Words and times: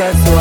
Fue 0.00 0.10
por 0.24 0.39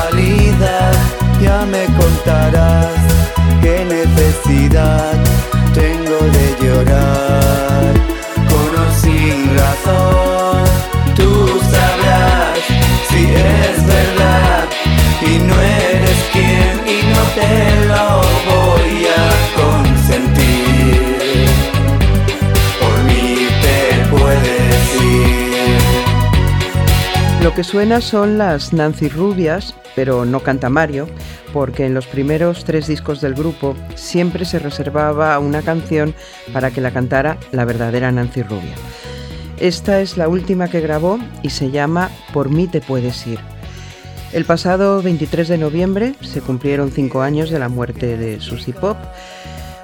que 27.60 27.64
suena 27.66 28.00
son 28.00 28.38
las 28.38 28.72
Nancy 28.72 29.10
Rubias, 29.10 29.76
pero 29.94 30.24
no 30.24 30.40
canta 30.40 30.70
Mario, 30.70 31.10
porque 31.52 31.86
en 31.86 31.94
los 31.94 32.08
primeros 32.08 32.64
tres 32.64 32.88
discos 32.88 33.20
del 33.20 33.34
grupo 33.34 33.76
siempre 33.96 34.46
se 34.46 34.60
reservaba 34.60 35.38
una 35.40 35.62
canción 35.62 36.16
para 36.54 36.72
que 36.72 36.80
la 36.80 36.92
cantara 36.92 37.38
la 37.52 37.66
verdadera 37.66 38.14
Nancy 38.14 38.44
Rubia. 38.44 38.76
Esta 39.60 40.00
es 40.00 40.16
la 40.16 40.30
última 40.30 40.70
que 40.70 40.80
grabó 40.80 41.20
y 41.44 41.50
se 41.50 41.70
llama 41.70 42.10
Por 42.32 42.50
mí 42.50 42.66
te 42.66 42.80
puedes 42.80 43.28
ir. 43.28 43.40
El 44.32 44.46
pasado 44.46 45.02
23 45.02 45.50
de 45.50 45.58
noviembre 45.58 46.16
se 46.22 46.40
cumplieron 46.40 46.94
cinco 46.94 47.24
años 47.24 47.50
de 47.50 47.60
la 47.60 47.68
muerte 47.68 48.16
de 48.16 48.40
Susie 48.40 48.74
Pop. 48.74 48.96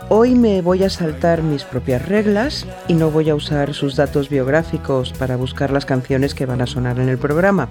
Hoy 0.07 0.35
me 0.35 0.61
voy 0.61 0.83
a 0.83 0.89
saltar 0.91 1.41
mis 1.41 1.63
propias 1.63 2.07
reglas 2.07 2.67
y 2.88 2.93
no 2.93 3.09
voy 3.09 3.31
a 3.31 3.35
usar 3.35 3.73
sus 3.73 3.95
datos 3.95 4.29
biográficos 4.29 5.11
para 5.13 5.35
buscar 5.35 5.71
las 5.71 5.88
canciones 5.88 6.35
que 6.35 6.45
van 6.45 6.61
a 6.61 6.67
sonar 6.67 6.99
en 6.99 7.09
el 7.09 7.17
programa. 7.17 7.69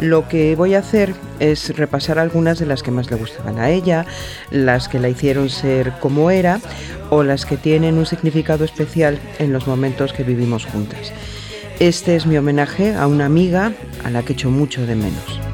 Lo 0.00 0.26
que 0.26 0.56
voy 0.56 0.74
a 0.74 0.80
hacer 0.80 1.14
es 1.38 1.76
repasar 1.76 2.18
algunas 2.18 2.58
de 2.58 2.66
las 2.66 2.82
que 2.82 2.90
más 2.90 3.08
le 3.08 3.16
gustaban 3.16 3.60
a 3.60 3.70
ella, 3.70 4.04
las 4.50 4.88
que 4.88 4.98
la 4.98 5.08
hicieron 5.08 5.48
ser 5.48 5.92
como 6.00 6.32
era 6.32 6.58
o 7.10 7.22
las 7.22 7.46
que 7.46 7.56
tienen 7.56 7.98
un 7.98 8.06
significado 8.06 8.64
especial 8.64 9.20
en 9.38 9.52
los 9.52 9.68
momentos 9.68 10.12
que 10.12 10.24
vivimos 10.24 10.66
juntas. 10.66 11.12
Este 11.78 12.16
es 12.16 12.26
mi 12.26 12.36
homenaje 12.36 12.96
a 12.96 13.06
una 13.06 13.26
amiga 13.26 13.72
a 14.02 14.10
la 14.10 14.24
que 14.24 14.32
echo 14.32 14.50
mucho 14.50 14.84
de 14.86 14.96
menos 14.96 15.53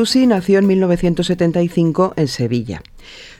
Susi 0.00 0.26
nació 0.26 0.58
en 0.58 0.66
1975 0.66 2.14
en 2.16 2.26
Sevilla. 2.26 2.82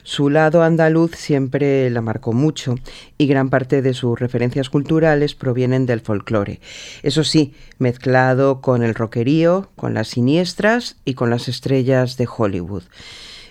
Su 0.03 0.29
lado 0.29 0.61
andaluz 0.61 1.15
siempre 1.15 1.89
la 1.89 2.01
marcó 2.01 2.33
mucho 2.33 2.75
y 3.17 3.25
gran 3.25 3.49
parte 3.49 3.81
de 3.81 3.95
sus 3.95 4.19
referencias 4.19 4.69
culturales 4.69 5.33
provienen 5.33 5.87
del 5.87 6.01
folclore. 6.01 6.59
Eso 7.01 7.23
sí, 7.23 7.55
mezclado 7.79 8.61
con 8.61 8.83
el 8.83 8.93
rockerío, 8.93 9.71
con 9.75 9.95
las 9.95 10.09
siniestras 10.09 10.97
y 11.03 11.15
con 11.15 11.31
las 11.31 11.47
estrellas 11.47 12.15
de 12.17 12.27
Hollywood. 12.27 12.83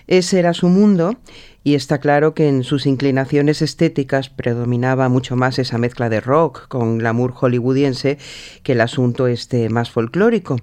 Ese 0.07 0.39
era 0.39 0.53
su 0.53 0.69
mundo 0.69 1.17
y 1.63 1.75
está 1.75 1.99
claro 1.99 2.33
que 2.33 2.47
en 2.47 2.63
sus 2.63 2.85
inclinaciones 2.85 3.61
estéticas 3.61 4.29
predominaba 4.29 5.09
mucho 5.09 5.35
más 5.35 5.59
esa 5.59 5.77
mezcla 5.77 6.09
de 6.09 6.21
rock 6.21 6.67
con 6.67 6.97
glamour 6.97 7.33
hollywoodiense 7.33 8.17
que 8.63 8.71
el 8.71 8.81
asunto 8.81 9.27
este 9.27 9.69
más 9.69 9.91
folclórico. 9.91 10.57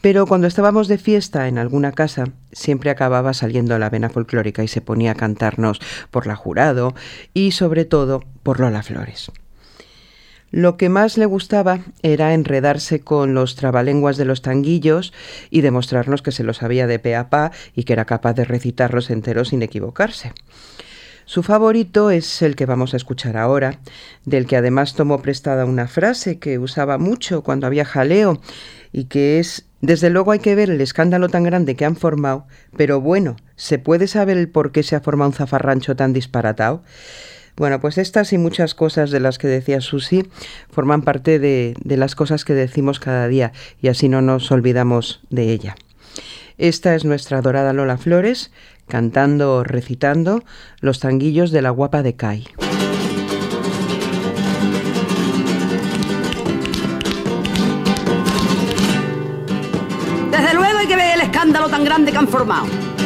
Pero 0.00 0.26
cuando 0.26 0.46
estábamos 0.46 0.86
de 0.86 0.98
fiesta 0.98 1.48
en 1.48 1.58
alguna 1.58 1.92
casa, 1.92 2.26
siempre 2.52 2.90
acababa 2.90 3.34
saliendo 3.34 3.78
la 3.78 3.90
vena 3.90 4.10
folclórica 4.10 4.62
y 4.62 4.68
se 4.68 4.80
ponía 4.80 5.12
a 5.12 5.16
cantarnos 5.16 5.80
por 6.10 6.26
la 6.26 6.36
jurado 6.36 6.94
y 7.34 7.52
sobre 7.52 7.84
todo 7.84 8.22
por 8.42 8.60
Lola 8.60 8.82
Flores. 8.82 9.32
Lo 10.50 10.78
que 10.78 10.88
más 10.88 11.18
le 11.18 11.26
gustaba 11.26 11.80
era 12.02 12.32
enredarse 12.32 13.00
con 13.00 13.34
los 13.34 13.54
trabalenguas 13.54 14.16
de 14.16 14.24
los 14.24 14.40
tanguillos 14.40 15.12
y 15.50 15.60
demostrarnos 15.60 16.22
que 16.22 16.32
se 16.32 16.42
los 16.42 16.58
sabía 16.58 16.86
de 16.86 16.98
pe 16.98 17.16
a 17.16 17.28
pa 17.28 17.52
y 17.74 17.84
que 17.84 17.92
era 17.92 18.06
capaz 18.06 18.32
de 18.32 18.44
recitarlos 18.44 19.10
enteros 19.10 19.48
sin 19.48 19.62
equivocarse. 19.62 20.32
Su 21.26 21.42
favorito 21.42 22.10
es 22.10 22.40
el 22.40 22.56
que 22.56 22.64
vamos 22.64 22.94
a 22.94 22.96
escuchar 22.96 23.36
ahora, 23.36 23.80
del 24.24 24.46
que 24.46 24.56
además 24.56 24.94
tomó 24.94 25.20
prestada 25.20 25.66
una 25.66 25.86
frase 25.86 26.38
que 26.38 26.58
usaba 26.58 26.96
mucho 26.96 27.42
cuando 27.42 27.66
había 27.66 27.84
jaleo 27.84 28.40
y 28.92 29.04
que 29.04 29.38
es, 29.38 29.66
desde 29.82 30.08
luego 30.08 30.32
hay 30.32 30.38
que 30.38 30.54
ver 30.54 30.70
el 30.70 30.80
escándalo 30.80 31.28
tan 31.28 31.42
grande 31.42 31.76
que 31.76 31.84
han 31.84 31.96
formado, 31.96 32.46
pero 32.78 33.02
bueno, 33.02 33.36
¿se 33.56 33.78
puede 33.78 34.06
saber 34.06 34.38
el 34.38 34.48
por 34.48 34.72
qué 34.72 34.82
se 34.82 34.96
ha 34.96 35.00
formado 35.00 35.28
un 35.28 35.36
zafarrancho 35.36 35.96
tan 35.96 36.14
disparatado? 36.14 36.82
Bueno, 37.58 37.80
pues 37.80 37.98
estas 37.98 38.32
y 38.32 38.38
muchas 38.38 38.76
cosas 38.76 39.10
de 39.10 39.18
las 39.18 39.36
que 39.36 39.48
decía 39.48 39.80
Susi 39.80 40.24
forman 40.70 41.02
parte 41.02 41.40
de, 41.40 41.74
las 41.84 42.14
cosas 42.14 42.44
que 42.44 42.54
decimos 42.54 43.00
cada 43.00 43.26
día 43.26 43.52
y 43.82 43.88
así 43.88 44.08
no 44.08 44.22
nos 44.22 44.52
olvidamos 44.52 45.20
de 45.28 45.50
ella. 45.50 45.74
Esta 46.56 46.94
es 46.94 47.04
nuestra 47.04 47.42
dorada 47.42 47.72
Lola 47.72 47.98
Flores, 47.98 48.52
cantando 48.86 49.56
o 49.56 49.64
recitando 49.64 50.44
los 50.80 51.00
tanguillos 51.00 51.50
de 51.50 51.62
la 51.62 51.70
guapa 51.70 52.04
de 52.04 52.14
Cai. 52.14 52.46
Desde 60.30 60.54
luego 60.54 60.78
hay 60.78 60.86
que 60.86 60.96
ver 60.96 61.16
el 61.16 61.20
escándalo 61.22 61.68
tan 61.68 61.84
grande 61.84 62.12
que 62.12 62.18
han 62.18 62.28
formado 62.28 62.97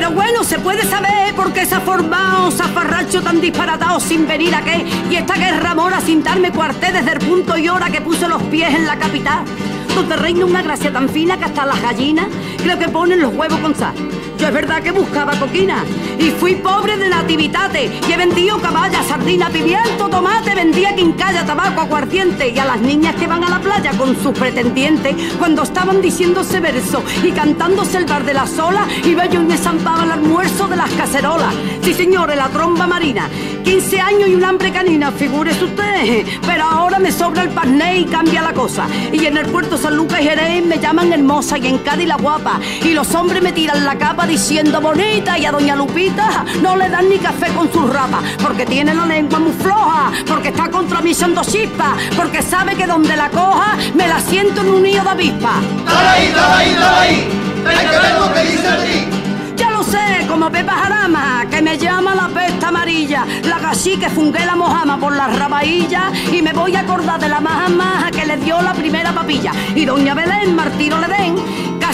pero 0.00 0.12
bueno, 0.12 0.44
se 0.44 0.58
puede 0.58 0.82
saber 0.84 1.34
por 1.36 1.52
qué 1.52 1.66
se 1.66 1.74
ha 1.74 1.80
formado 1.80 2.50
zafarracho 2.50 3.20
tan 3.20 3.38
disparatado 3.38 4.00
sin 4.00 4.26
venir 4.26 4.54
a 4.54 4.62
qué. 4.62 4.82
Y 5.10 5.16
esta 5.16 5.34
guerra 5.34 5.74
mora 5.74 6.00
sin 6.00 6.22
darme 6.22 6.50
cuarté 6.52 6.90
desde 6.90 7.12
el 7.12 7.18
punto 7.18 7.58
y 7.58 7.68
hora 7.68 7.90
que 7.90 8.00
puse 8.00 8.26
los 8.26 8.42
pies 8.44 8.74
en 8.74 8.86
la 8.86 8.98
capital. 8.98 9.44
Donde 9.94 10.16
reina 10.16 10.46
una 10.46 10.62
gracia 10.62 10.90
tan 10.90 11.06
fina 11.10 11.36
que 11.36 11.44
hasta 11.44 11.66
las 11.66 11.82
gallinas 11.82 12.28
creo 12.62 12.78
que 12.78 12.88
ponen 12.88 13.20
los 13.20 13.34
huevos 13.34 13.58
con 13.58 13.74
sal. 13.74 13.92
Yo 14.40 14.46
es 14.46 14.54
verdad 14.54 14.82
que 14.82 14.90
buscaba 14.90 15.38
coquina 15.38 15.84
y 16.18 16.30
fui 16.30 16.54
pobre 16.54 16.96
de 16.96 17.10
nativitate 17.10 17.90
y 18.08 18.10
he 18.10 18.16
vendido 18.16 18.58
caballa, 18.58 19.02
sardina, 19.02 19.50
pimiento, 19.50 20.08
tomate, 20.08 20.54
vendía 20.54 20.94
quincalla, 20.96 21.44
tabaco, 21.44 21.82
aguardiente 21.82 22.48
y 22.48 22.58
a 22.58 22.64
las 22.64 22.80
niñas 22.80 23.16
que 23.16 23.26
van 23.26 23.44
a 23.44 23.50
la 23.50 23.60
playa 23.60 23.92
con 23.98 24.16
sus 24.22 24.32
pretendientes 24.32 25.14
cuando 25.38 25.62
estaban 25.62 26.00
diciéndose 26.00 26.58
verso 26.58 27.04
y 27.22 27.32
cantándose 27.32 27.98
el 27.98 28.06
bar 28.06 28.24
de 28.24 28.32
la 28.32 28.46
sola 28.46 28.88
iba 29.04 29.26
yo 29.26 29.42
y 29.42 29.44
me 29.44 29.58
zampaba 29.58 30.04
el 30.04 30.12
almuerzo 30.12 30.68
de 30.68 30.76
las 30.76 30.90
cacerolas. 30.92 31.54
Sí 31.82 31.92
señores, 31.92 32.38
la 32.38 32.48
tromba 32.48 32.86
marina, 32.86 33.28
15 33.70 34.00
años 34.00 34.28
y 34.28 34.34
un 34.34 34.44
hambre 34.44 34.72
canina, 34.72 35.12
figúrese 35.12 35.64
usted, 35.64 36.26
pero 36.44 36.64
ahora 36.64 36.98
me 36.98 37.12
sobra 37.12 37.42
el 37.42 37.50
parné 37.50 38.00
y 38.00 38.04
cambia 38.04 38.42
la 38.42 38.52
cosa. 38.52 38.88
Y 39.12 39.24
en 39.26 39.36
el 39.36 39.46
puerto 39.46 39.78
San 39.78 39.96
Lucas 39.96 40.20
y 40.20 40.24
Jerez 40.24 40.66
me 40.66 40.80
llaman 40.80 41.12
hermosa 41.12 41.56
y 41.56 41.68
en 41.68 41.78
Cádiz 41.78 42.08
la 42.08 42.16
guapa 42.16 42.58
y 42.82 42.94
los 42.94 43.14
hombres 43.14 43.40
me 43.40 43.52
tiran 43.52 43.84
la 43.84 43.96
capa 43.96 44.26
diciendo 44.26 44.80
bonita 44.80 45.38
y 45.38 45.46
a 45.46 45.52
doña 45.52 45.76
Lupita 45.76 46.44
no 46.60 46.74
le 46.74 46.88
dan 46.88 47.08
ni 47.08 47.18
café 47.18 47.46
con 47.52 47.72
sus 47.72 47.88
rapas 47.88 48.24
porque 48.42 48.66
tiene 48.66 48.92
la 48.92 49.06
lengua 49.06 49.38
muy 49.38 49.52
floja, 49.52 50.10
porque 50.26 50.48
está 50.48 50.68
contra 50.68 51.00
mí 51.00 51.14
siendo 51.14 51.44
chispa, 51.44 51.94
porque 52.16 52.42
sabe 52.42 52.74
que 52.74 52.88
donde 52.88 53.14
la 53.14 53.30
coja 53.30 53.76
me 53.94 54.08
la 54.08 54.18
siento 54.18 54.62
en 54.62 54.68
un 54.68 54.82
nido 54.82 55.04
de 55.04 55.10
avispa. 55.10 55.60
¡Dale 55.86 56.08
ahí, 56.08 56.32
dale 56.34 56.54
ahí, 56.54 56.74
dale 56.74 56.96
ahí! 56.96 57.28
¡Hay 57.66 57.86
que 57.86 57.98
ver 57.98 58.18
lo 58.18 58.34
que 58.34 58.40
dice 58.50 58.68
aquí! 58.68 59.19
Ya 59.19 59.19
lo 59.80 59.86
sé, 59.86 60.26
como 60.28 60.50
Pepa 60.50 60.72
Jarama, 60.72 61.46
que 61.50 61.62
me 61.62 61.78
llama 61.78 62.14
la 62.14 62.28
pesta 62.28 62.68
amarilla, 62.68 63.24
la 63.44 63.58
gasí 63.58 63.96
que 63.96 64.10
fungué 64.10 64.44
la 64.44 64.54
mojama 64.54 64.98
por 64.98 65.16
las 65.16 65.38
rabaillas 65.38 66.12
y 66.30 66.42
me 66.42 66.52
voy 66.52 66.76
a 66.76 66.80
acordar 66.80 67.18
de 67.18 67.28
la 67.28 67.40
maja 67.40 67.68
maja 67.70 68.10
que 68.10 68.26
le 68.26 68.36
dio 68.36 68.60
la 68.60 68.74
primera 68.74 69.12
papilla. 69.12 69.52
Y 69.74 69.86
doña 69.86 70.12
Belén, 70.12 70.54
Martino 70.54 70.98
le 70.98 71.08
den, 71.08 71.34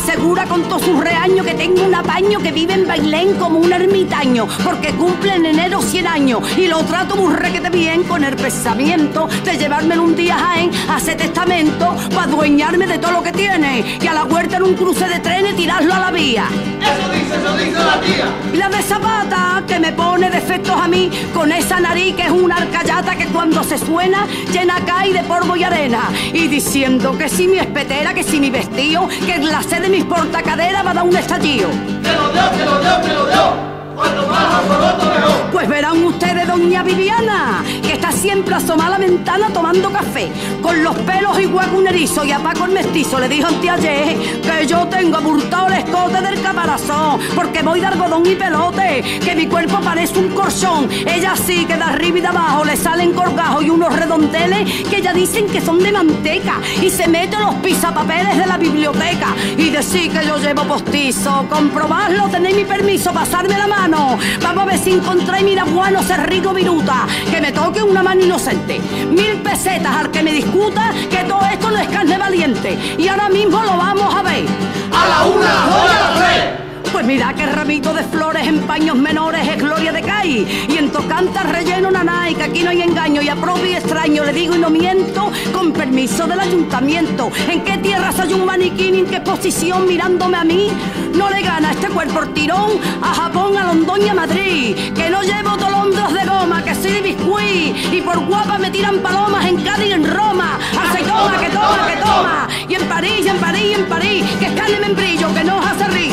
asegura 0.06 0.46
con 0.46 0.62
todo 0.62 0.78
su 0.78 1.00
reaño 1.00 1.42
que 1.42 1.54
tengo 1.54 1.82
un 1.82 1.92
apaño 1.92 2.38
que 2.38 2.52
vive 2.52 2.74
en 2.74 2.86
Bailén 2.86 3.34
como 3.34 3.58
un 3.58 3.72
ermitaño, 3.72 4.46
porque 4.62 4.92
cumple 4.92 5.34
en 5.34 5.46
enero 5.46 5.82
100 5.82 6.06
años 6.06 6.42
y 6.56 6.68
lo 6.68 6.78
trato 6.84 7.16
muy 7.16 7.34
requete 7.34 7.70
bien 7.70 8.04
con 8.04 8.22
el 8.22 8.36
pensamiento 8.36 9.28
de 9.44 9.58
llevármelo 9.58 10.04
un 10.04 10.14
día 10.14 10.36
a 10.36 10.38
Jaén 10.38 10.70
hacer 10.88 11.16
testamento 11.16 11.96
para 12.10 12.22
adueñarme 12.22 12.86
de 12.86 12.98
todo 12.98 13.12
lo 13.12 13.22
que 13.24 13.32
tiene 13.32 13.98
y 14.00 14.06
a 14.06 14.14
la 14.14 14.24
huerta 14.24 14.58
en 14.58 14.62
un 14.62 14.74
cruce 14.74 15.08
de 15.08 15.18
trenes 15.18 15.56
tirarlo 15.56 15.92
a 15.92 15.98
la 15.98 16.10
vía. 16.12 16.46
Eso 16.80 17.08
dice, 17.10 17.36
eso 17.36 17.56
dice 17.56 17.72
la 17.72 18.00
tía. 18.00 18.26
Y 18.52 18.56
la 18.58 18.68
de 18.68 18.82
Zapata 18.82 19.64
que 19.66 19.80
me 19.80 19.92
pone 19.92 20.30
defectos 20.30 20.78
a 20.78 20.86
mí 20.86 21.10
con 21.34 21.50
esa 21.50 21.80
nariz 21.80 22.14
que 22.14 22.22
es 22.22 22.30
una 22.30 22.56
arcayata 22.56 23.16
que 23.16 23.26
cuando 23.26 23.64
se 23.64 23.76
suena 23.76 24.28
llena 24.52 24.76
cae 24.86 25.12
de 25.12 25.24
polvo 25.24 25.56
y 25.56 25.64
arena 25.64 26.10
y 26.32 26.46
diciendo 26.46 27.18
que 27.18 27.28
si 27.28 27.48
mi 27.48 27.58
espetera, 27.58 28.14
que 28.14 28.22
si 28.22 28.38
mi 28.38 28.50
vestido, 28.50 29.08
que 29.26 29.38
la 29.38 29.62
sede 29.62 29.88
de 29.88 29.95
mis 29.96 30.04
portacaderas 30.04 30.84
va 30.84 30.90
a 30.90 30.94
dar 30.94 31.04
un 31.04 31.16
estallido. 31.16 31.68
¡Que 32.02 32.12
lo 32.12 32.28
dio, 32.30 32.50
que 32.52 32.64
lo 32.66 32.78
dio, 32.80 33.00
que 33.00 33.12
lo 33.14 33.26
dio! 33.26 33.75
Cuanto 33.96 34.26
más 34.28 34.54
alboroto 34.54 35.04
mejor. 35.06 35.50
Pues 35.52 35.68
verán 35.68 36.04
ustedes, 36.04 36.46
doña 36.46 36.82
Viviana, 36.82 37.64
que 37.82 37.94
está 37.94 38.12
siempre 38.12 38.54
asomada 38.54 38.96
a 38.96 38.98
la 38.98 39.06
ventana 39.06 39.48
tomando 39.54 39.90
café, 39.90 40.30
con 40.60 40.84
los 40.84 40.94
pelos 40.96 41.40
igual 41.40 41.70
que 41.70 41.76
un 41.76 41.86
erizo 41.86 42.22
y 42.22 42.30
a 42.30 42.38
Paco 42.38 42.66
el 42.66 42.72
mestizo 42.72 43.18
le 43.18 43.26
dijo 43.28 43.48
ayer 43.48 44.16
que 44.42 44.66
yo 44.66 44.86
tengo 44.88 45.16
aburtado 45.16 45.68
el 45.68 45.74
escote 45.74 46.20
del 46.20 46.42
caparazón, 46.42 47.20
porque 47.34 47.62
voy 47.62 47.80
de 47.80 47.86
algodón 47.86 48.26
y 48.26 48.34
pelote, 48.34 49.02
que 49.24 49.34
mi 49.34 49.46
cuerpo 49.46 49.80
parece 49.80 50.18
un 50.18 50.28
corchón. 50.34 50.90
Ella 51.06 51.34
sí 51.34 51.64
que 51.64 51.76
de 51.76 51.82
arriba 51.82 52.18
y 52.18 52.20
de 52.20 52.26
abajo 52.26 52.64
le 52.64 52.76
salen 52.76 53.14
corgajos 53.14 53.64
y 53.64 53.70
unos 53.70 53.96
redondeles 53.96 54.84
que 54.90 55.00
ya 55.00 55.14
dicen 55.14 55.46
que 55.46 55.62
son 55.62 55.78
de 55.78 55.90
manteca, 55.90 56.60
y 56.82 56.90
se 56.90 57.08
mete 57.08 57.38
los 57.38 57.54
pisapapeles 57.56 58.36
de 58.36 58.46
la 58.46 58.58
biblioteca, 58.58 59.28
y 59.56 59.70
decir 59.70 60.12
que 60.12 60.26
yo 60.26 60.36
llevo 60.36 60.64
postizo, 60.64 61.46
comprobarlo, 61.48 62.28
tenéis 62.28 62.56
mi 62.56 62.64
permiso, 62.64 63.10
pasarme 63.12 63.56
la 63.56 63.66
mano. 63.66 63.85
Vamos 63.88 64.62
a 64.62 64.64
ver 64.64 64.78
si 64.78 64.90
encontráis 64.92 65.44
mira 65.44 65.62
bueno 65.64 66.00
ese 66.00 66.16
rico 66.16 66.52
viruta. 66.52 67.06
Que 67.30 67.40
me 67.40 67.52
toque 67.52 67.82
una 67.82 68.02
mano 68.02 68.24
inocente. 68.24 68.80
Mil 69.10 69.40
pesetas 69.42 69.94
al 69.94 70.10
que 70.10 70.22
me 70.22 70.32
discuta 70.32 70.92
que 71.08 71.18
todo 71.18 71.44
esto 71.46 71.70
no 71.70 71.78
es 71.78 71.88
carne 71.88 72.18
valiente. 72.18 72.76
Y 72.98 73.06
ahora 73.06 73.28
mismo 73.28 73.62
lo 73.62 73.76
vamos 73.76 74.12
a 74.14 74.22
ver. 74.22 74.44
A 74.92 75.08
la 75.08 75.24
una, 75.26 75.64
a 75.64 75.86
la 75.86 76.14
tres. 76.16 76.66
Pues 76.92 77.04
mira 77.04 77.34
qué 77.34 77.44
ramito 77.44 77.92
de 77.92 78.02
flores 78.04 78.46
en 78.46 78.60
paños 78.60 78.96
menores 78.96 79.46
es 79.46 79.58
gloria 79.58 79.92
de 79.92 80.02
Cai. 80.02 80.66
Y 80.68 80.78
en 80.78 80.90
tocanta 80.90 81.42
relleno 81.42 81.90
nanay, 81.90 82.34
que 82.34 82.42
aquí 82.42 82.62
no 82.62 82.70
hay 82.70 82.82
engaño. 82.82 83.22
Y 83.22 83.28
a 83.28 83.36
propio 83.36 83.66
y 83.66 83.74
extraño 83.74 84.24
le 84.24 84.32
digo 84.32 84.56
y 84.56 84.58
no 84.58 84.70
miento, 84.70 85.30
con 85.52 85.72
permiso 85.72 86.26
del 86.26 86.40
ayuntamiento. 86.40 87.30
¿En 87.48 87.62
qué 87.62 87.78
tierras 87.78 88.18
hay 88.18 88.32
un 88.32 88.46
maniquín? 88.46 88.94
¿En 88.94 89.06
qué 89.06 89.20
posición 89.20 89.86
mirándome 89.86 90.38
a 90.38 90.44
mí? 90.44 90.70
No 91.16 91.30
le 91.30 91.40
gana 91.42 91.72
este 91.72 91.88
cuerpo 91.88 92.26
tirón 92.34 92.72
a 93.02 93.14
Japón, 93.14 93.56
a 93.56 93.64
Londón 93.64 94.02
y 94.02 94.08
a 94.08 94.14
Madrid. 94.14 94.76
Que 94.94 95.08
no 95.08 95.22
llevo 95.22 95.56
tolondros 95.56 96.12
de 96.12 96.24
goma, 96.26 96.62
que 96.62 96.74
soy 96.74 96.92
de 96.92 97.00
biscuit. 97.00 97.74
Y 97.92 98.02
por 98.02 98.18
guapa 98.26 98.58
me 98.58 98.70
tiran 98.70 98.98
palomas 98.98 99.46
en 99.46 99.56
Cádiz 99.62 99.88
y 99.88 99.92
en 99.92 100.14
Roma. 100.14 100.58
Así 100.78 101.02
toma, 101.04 101.40
que 101.40 101.48
toma, 101.48 101.86
que 101.88 101.96
toma. 101.96 102.48
Y 102.68 102.74
en 102.74 102.88
París, 102.88 103.20
y 103.24 103.28
en 103.28 103.38
París, 103.38 103.64
y 103.70 103.74
en 103.74 103.86
París. 103.86 104.24
Que 104.38 104.46
es 104.46 104.52
carne 104.52 104.78
membrillo, 104.78 105.32
que 105.34 105.44
no 105.44 105.58
os 105.58 105.66
hace 105.66 105.88
rir. 105.88 106.12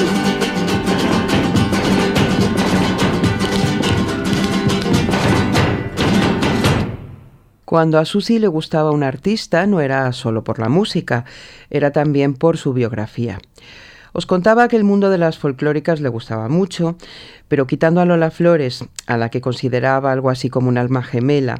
Cuando 7.65 7.97
a 7.97 8.05
Susi 8.05 8.39
le 8.39 8.47
gustaba 8.47 8.91
un 8.91 9.03
artista 9.03 9.65
no 9.65 9.81
era 9.81 10.11
solo 10.13 10.43
por 10.43 10.59
la 10.59 10.69
música, 10.69 11.25
era 11.69 11.91
también 11.91 12.35
por 12.35 12.57
su 12.57 12.71
biografía. 12.71 13.39
Os 14.13 14.27
contaba 14.27 14.67
que 14.67 14.77
el 14.77 14.83
mundo 14.83 15.09
de 15.09 15.17
las 15.17 15.39
folclóricas 15.39 15.99
le 15.99 16.09
gustaba 16.09 16.47
mucho, 16.47 16.95
pero 17.47 17.65
quitando 17.65 17.99
a 17.99 18.05
Lola 18.05 18.29
Flores, 18.29 18.85
a 19.07 19.17
la 19.17 19.29
que 19.29 19.41
consideraba 19.41 20.11
algo 20.11 20.29
así 20.29 20.49
como 20.49 20.69
un 20.69 20.77
alma 20.77 21.01
gemela, 21.01 21.59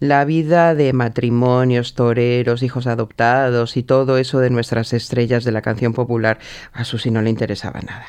la 0.00 0.24
vida 0.24 0.74
de 0.74 0.92
matrimonios, 0.92 1.94
toreros, 1.94 2.64
hijos 2.64 2.88
adoptados 2.88 3.76
y 3.76 3.84
todo 3.84 4.18
eso 4.18 4.40
de 4.40 4.50
nuestras 4.50 4.92
estrellas 4.92 5.44
de 5.44 5.52
la 5.52 5.62
canción 5.62 5.92
popular, 5.92 6.38
a 6.72 6.84
Susi 6.84 7.12
no 7.12 7.22
le 7.22 7.30
interesaba 7.30 7.80
nada. 7.80 8.06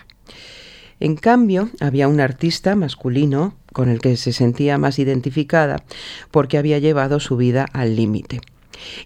En 0.99 1.15
cambio, 1.15 1.69
había 1.79 2.07
un 2.07 2.21
artista 2.21 2.75
masculino 2.75 3.53
con 3.71 3.89
el 3.89 3.99
que 3.99 4.17
se 4.17 4.33
sentía 4.33 4.77
más 4.77 4.97
identificada 4.97 5.83
porque 6.31 6.57
había 6.57 6.79
llevado 6.79 7.19
su 7.19 7.37
vida 7.37 7.65
al 7.73 7.95
límite. 7.95 8.39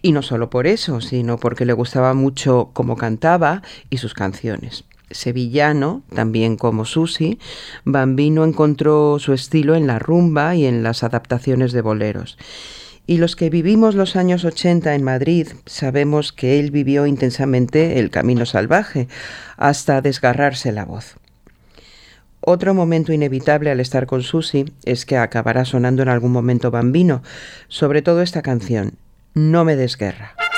Y 0.02 0.12
no 0.12 0.22
solo 0.22 0.50
por 0.50 0.68
eso, 0.68 1.02
sino 1.02 1.38
porque 1.38 1.66
le 1.66 1.74
gustaba 1.74 2.14
mucho 2.14 2.70
cómo 2.74 2.96
cantaba 2.96 3.62
y 3.90 3.98
sus 3.98 4.14
canciones. 4.14 4.84
Sevillano, 5.12 6.04
también 6.14 6.56
como 6.56 6.86
Susi, 6.86 7.40
Bambino 7.84 8.44
encontró 8.44 9.18
su 9.20 9.34
estilo 9.34 9.76
en 9.76 9.88
la 9.88 10.00
rumba 10.00 10.56
y 10.56 10.66
en 10.66 10.84
las 10.84 11.04
adaptaciones 11.04 11.72
de 11.72 11.82
boleros. 11.82 12.38
Y 13.08 13.18
los 13.18 13.36
que 13.36 13.50
vivimos 13.50 13.96
los 13.96 14.16
años 14.16 14.46
80 14.46 14.94
en 14.94 15.04
Madrid 15.04 15.48
sabemos 15.66 16.32
que 16.32 16.60
él 16.60 16.70
vivió 16.70 17.08
intensamente 17.08 17.98
el 18.00 18.12
camino 18.12 18.46
salvaje, 18.46 19.08
hasta 19.58 20.02
desgarrarse 20.02 20.72
la 20.72 20.86
voz. 20.86 21.16
Otro 22.42 22.74
momento 22.74 23.12
inevitable 23.12 23.72
al 23.72 23.80
estar 23.80 24.06
con 24.06 24.22
Susi 24.22 24.66
es 24.86 25.06
que 25.06 25.18
acabará 25.18 25.66
sonando 25.66 26.04
en 26.04 26.10
algún 26.10 26.32
momento 26.32 26.72
bambino, 26.72 27.24
sobre 27.68 28.02
todo 28.02 28.22
esta 28.22 28.42
canción, 28.42 28.94
No 29.34 29.64
me 29.66 29.76
desguerra. 29.76 30.36
Le 30.38 30.49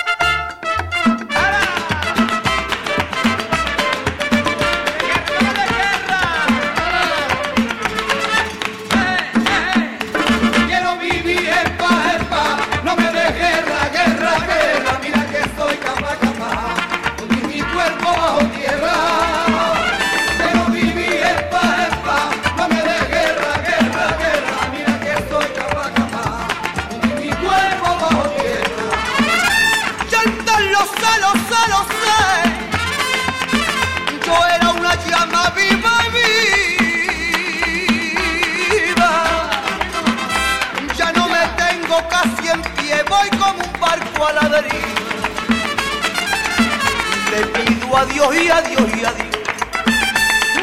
pido 48.05 48.29
a 48.29 48.31
Dios 48.31 48.35
y 48.35 48.49
a 48.49 48.61
Dios 48.61 48.81
y 48.95 49.05
a 49.05 49.11
Dios, 49.13 49.27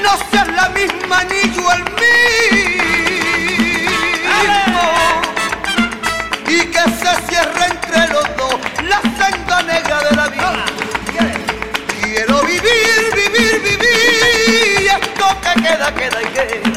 no 0.02 0.10
seas 0.30 0.48
la 0.48 0.68
misma 0.70 1.24
ni 1.24 1.54
yo 1.54 1.72
el 1.72 1.84
mismo. 1.84 2.08
Y 6.46 6.58
que 6.66 6.80
se 6.80 7.22
cierre 7.28 7.66
entre 7.66 8.08
los 8.08 8.36
dos 8.36 8.56
la 8.88 9.00
senda 9.02 9.62
negra 9.62 10.00
de 10.02 10.16
la 10.16 10.28
vida. 10.28 10.64
Quiero 12.00 12.42
vivir, 12.42 13.14
vivir, 13.14 13.60
vivir, 13.62 14.90
esto 15.00 15.26
que 15.42 15.62
queda, 15.62 15.94
queda 15.94 16.22
y 16.22 16.26
queda. 16.26 16.67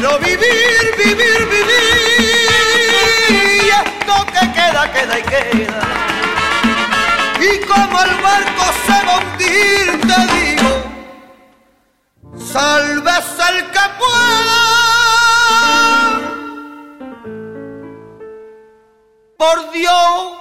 Quiero 0.00 0.18
vivir, 0.20 0.96
vivir, 0.96 1.40
vivir. 1.46 2.48
Y 3.28 3.68
esto 3.68 4.14
que 4.32 4.44
queda, 4.50 4.90
queda 4.94 5.18
y 5.18 5.22
queda. 5.24 5.82
Y 7.38 7.60
como 7.66 8.00
el 8.00 8.14
barco 8.22 8.64
se 8.86 8.98
va 9.04 9.12
a 9.12 9.18
hundir, 9.18 10.00
te 10.08 10.18
digo, 10.32 10.72
salves 12.38 13.26
el 13.50 13.56
que 13.72 13.84
pueda. 13.98 14.62
Por 19.36 19.70
Dios, 19.72 20.38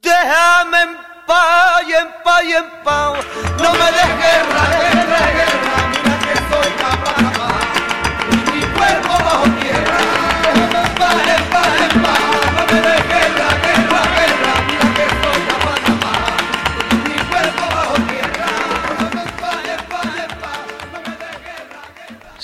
déjame 0.00 0.80
en 0.80 0.96
paz 1.26 1.82
en 1.90 2.08
paz 2.24 2.42
en 2.42 2.70
paz. 2.82 3.18
No 3.62 3.70
me 3.74 3.92
des 3.92 4.12
guerra, 4.16 4.64
guerra, 4.80 5.20
guerra. 5.34 5.85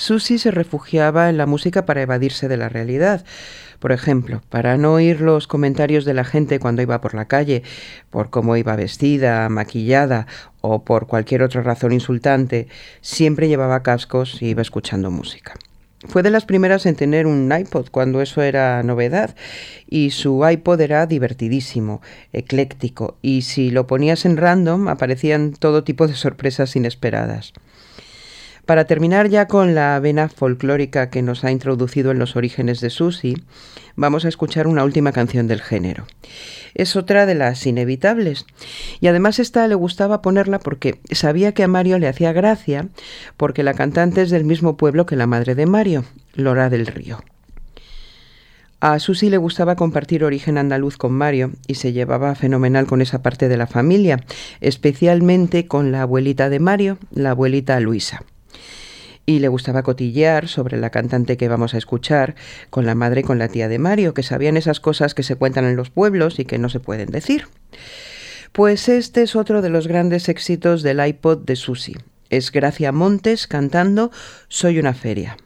Guerra. 0.03 0.19
Susi 0.19 0.37
se 0.37 0.51
refugiaba 0.51 1.29
en 1.29 1.37
la 1.37 1.45
música 1.45 1.85
para 1.85 2.01
evadirse 2.01 2.47
de 2.47 2.57
la 2.57 2.69
realidad. 2.69 3.25
Por 3.79 3.91
ejemplo, 3.91 4.41
para 4.49 4.77
no 4.77 4.93
oír 4.93 5.19
los 5.19 5.47
comentarios 5.47 6.05
de 6.05 6.13
la 6.13 6.23
gente 6.23 6.59
cuando 6.59 6.81
iba 6.81 7.01
por 7.01 7.13
la 7.13 7.25
calle, 7.25 7.63
por 8.09 8.29
cómo 8.29 8.55
iba 8.55 8.75
vestida, 8.75 9.49
maquillada 9.49 10.25
o 10.61 10.83
por 10.83 11.07
cualquier 11.07 11.43
otra 11.43 11.61
razón 11.61 11.91
insultante, 11.91 12.67
siempre 13.01 13.49
llevaba 13.49 13.83
cascos 13.83 14.41
y 14.41 14.47
iba 14.47 14.61
escuchando 14.61 15.11
música. 15.11 15.53
Fue 16.05 16.21
de 16.21 16.31
las 16.31 16.45
primeras 16.45 16.85
en 16.85 16.95
tener 16.95 17.27
un 17.27 17.51
iPod 17.51 17.87
cuando 17.89 18.21
eso 18.21 18.41
era 18.41 18.83
novedad 18.83 19.35
y 19.89 20.11
su 20.11 20.45
iPod 20.45 20.81
era 20.81 21.05
divertidísimo, 21.05 22.01
ecléctico 22.33 23.17
y 23.21 23.43
si 23.43 23.71
lo 23.71 23.87
ponías 23.87 24.25
en 24.25 24.35
random 24.35 24.89
aparecían 24.89 25.53
todo 25.53 25.85
tipo 25.85 26.07
de 26.07 26.15
sorpresas 26.15 26.75
inesperadas. 26.75 27.53
Para 28.65 28.85
terminar 28.85 29.27
ya 29.27 29.47
con 29.49 29.75
la 29.75 29.99
vena 29.99 30.29
folclórica 30.29 31.09
que 31.09 31.21
nos 31.21 31.43
ha 31.43 31.51
introducido 31.51 32.11
en 32.11 32.19
los 32.19 32.37
orígenes 32.37 32.79
de 32.79 32.89
Susi, 32.89 33.35
vamos 33.97 34.23
a 34.23 34.29
escuchar 34.29 34.67
una 34.67 34.85
última 34.85 35.11
canción 35.11 35.47
del 35.47 35.61
género. 35.61 36.07
Es 36.73 36.95
otra 36.95 37.25
de 37.25 37.35
las 37.35 37.65
inevitables. 37.67 38.45
Y 39.01 39.07
además 39.07 39.39
esta 39.39 39.67
le 39.67 39.75
gustaba 39.75 40.21
ponerla 40.21 40.59
porque 40.59 41.01
sabía 41.11 41.53
que 41.53 41.63
a 41.63 41.67
Mario 41.67 41.99
le 41.99 42.07
hacía 42.07 42.31
gracia, 42.31 42.87
porque 43.35 43.63
la 43.63 43.73
cantante 43.73 44.21
es 44.21 44.29
del 44.29 44.45
mismo 44.45 44.77
pueblo 44.77 45.05
que 45.05 45.17
la 45.17 45.27
madre 45.27 45.55
de 45.55 45.65
Mario, 45.65 46.05
Lora 46.33 46.69
del 46.69 46.87
Río. 46.87 47.21
A 48.79 48.97
Susi 48.99 49.29
le 49.29 49.37
gustaba 49.37 49.75
compartir 49.75 50.23
origen 50.23 50.57
andaluz 50.57 50.95
con 50.95 51.11
Mario 51.11 51.51
y 51.67 51.75
se 51.75 51.91
llevaba 51.91 52.33
fenomenal 52.35 52.85
con 52.85 53.01
esa 53.01 53.21
parte 53.21 53.49
de 53.49 53.57
la 53.57 53.67
familia, 53.67 54.23
especialmente 54.61 55.67
con 55.67 55.91
la 55.91 56.03
abuelita 56.03 56.49
de 56.49 56.59
Mario, 56.59 56.97
la 57.11 57.31
abuelita 57.31 57.77
Luisa 57.81 58.23
y 59.25 59.39
le 59.39 59.47
gustaba 59.47 59.83
cotillear 59.83 60.47
sobre 60.47 60.77
la 60.77 60.89
cantante 60.89 61.37
que 61.37 61.47
vamos 61.47 61.73
a 61.73 61.77
escuchar, 61.77 62.35
con 62.69 62.85
la 62.85 62.95
madre 62.95 63.21
y 63.21 63.23
con 63.23 63.39
la 63.39 63.47
tía 63.47 63.67
de 63.67 63.79
Mario, 63.79 64.13
que 64.13 64.23
sabían 64.23 64.57
esas 64.57 64.79
cosas 64.79 65.13
que 65.13 65.23
se 65.23 65.35
cuentan 65.35 65.65
en 65.65 65.75
los 65.75 65.89
pueblos 65.89 66.39
y 66.39 66.45
que 66.45 66.57
no 66.57 66.69
se 66.69 66.79
pueden 66.79 67.09
decir. 67.09 67.47
Pues 68.51 68.89
este 68.89 69.23
es 69.23 69.35
otro 69.35 69.61
de 69.61 69.69
los 69.69 69.87
grandes 69.87 70.29
éxitos 70.29 70.83
del 70.83 71.05
iPod 71.05 71.39
de 71.39 71.55
Susi. 71.55 71.95
Es 72.29 72.51
Gracia 72.51 72.91
Montes 72.91 73.47
cantando 73.47 74.11
Soy 74.47 74.79
una 74.79 74.93
feria. 74.93 75.37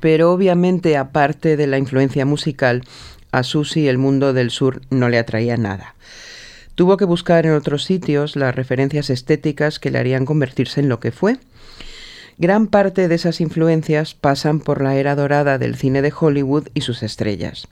Pero 0.00 0.32
obviamente 0.32 0.96
aparte 0.96 1.56
de 1.56 1.66
la 1.66 1.78
influencia 1.78 2.24
musical, 2.24 2.82
a 3.32 3.42
Susi 3.42 3.88
el 3.88 3.98
mundo 3.98 4.32
del 4.32 4.50
sur 4.50 4.80
no 4.90 5.08
le 5.08 5.18
atraía 5.18 5.56
nada. 5.56 5.94
Tuvo 6.74 6.96
que 6.96 7.04
buscar 7.04 7.44
en 7.44 7.52
otros 7.52 7.84
sitios 7.84 8.36
las 8.36 8.54
referencias 8.54 9.10
estéticas 9.10 9.78
que 9.78 9.90
le 9.90 9.98
harían 9.98 10.24
convertirse 10.24 10.80
en 10.80 10.88
lo 10.88 11.00
que 11.00 11.10
fue. 11.10 11.38
Gran 12.38 12.68
parte 12.68 13.08
de 13.08 13.14
esas 13.16 13.40
influencias 13.40 14.14
pasan 14.14 14.60
por 14.60 14.80
la 14.80 14.94
era 14.94 15.16
dorada 15.16 15.58
del 15.58 15.74
cine 15.74 16.02
de 16.02 16.12
Hollywood 16.16 16.68
y 16.74 16.82
sus 16.82 17.02
estrellas. 17.02 17.66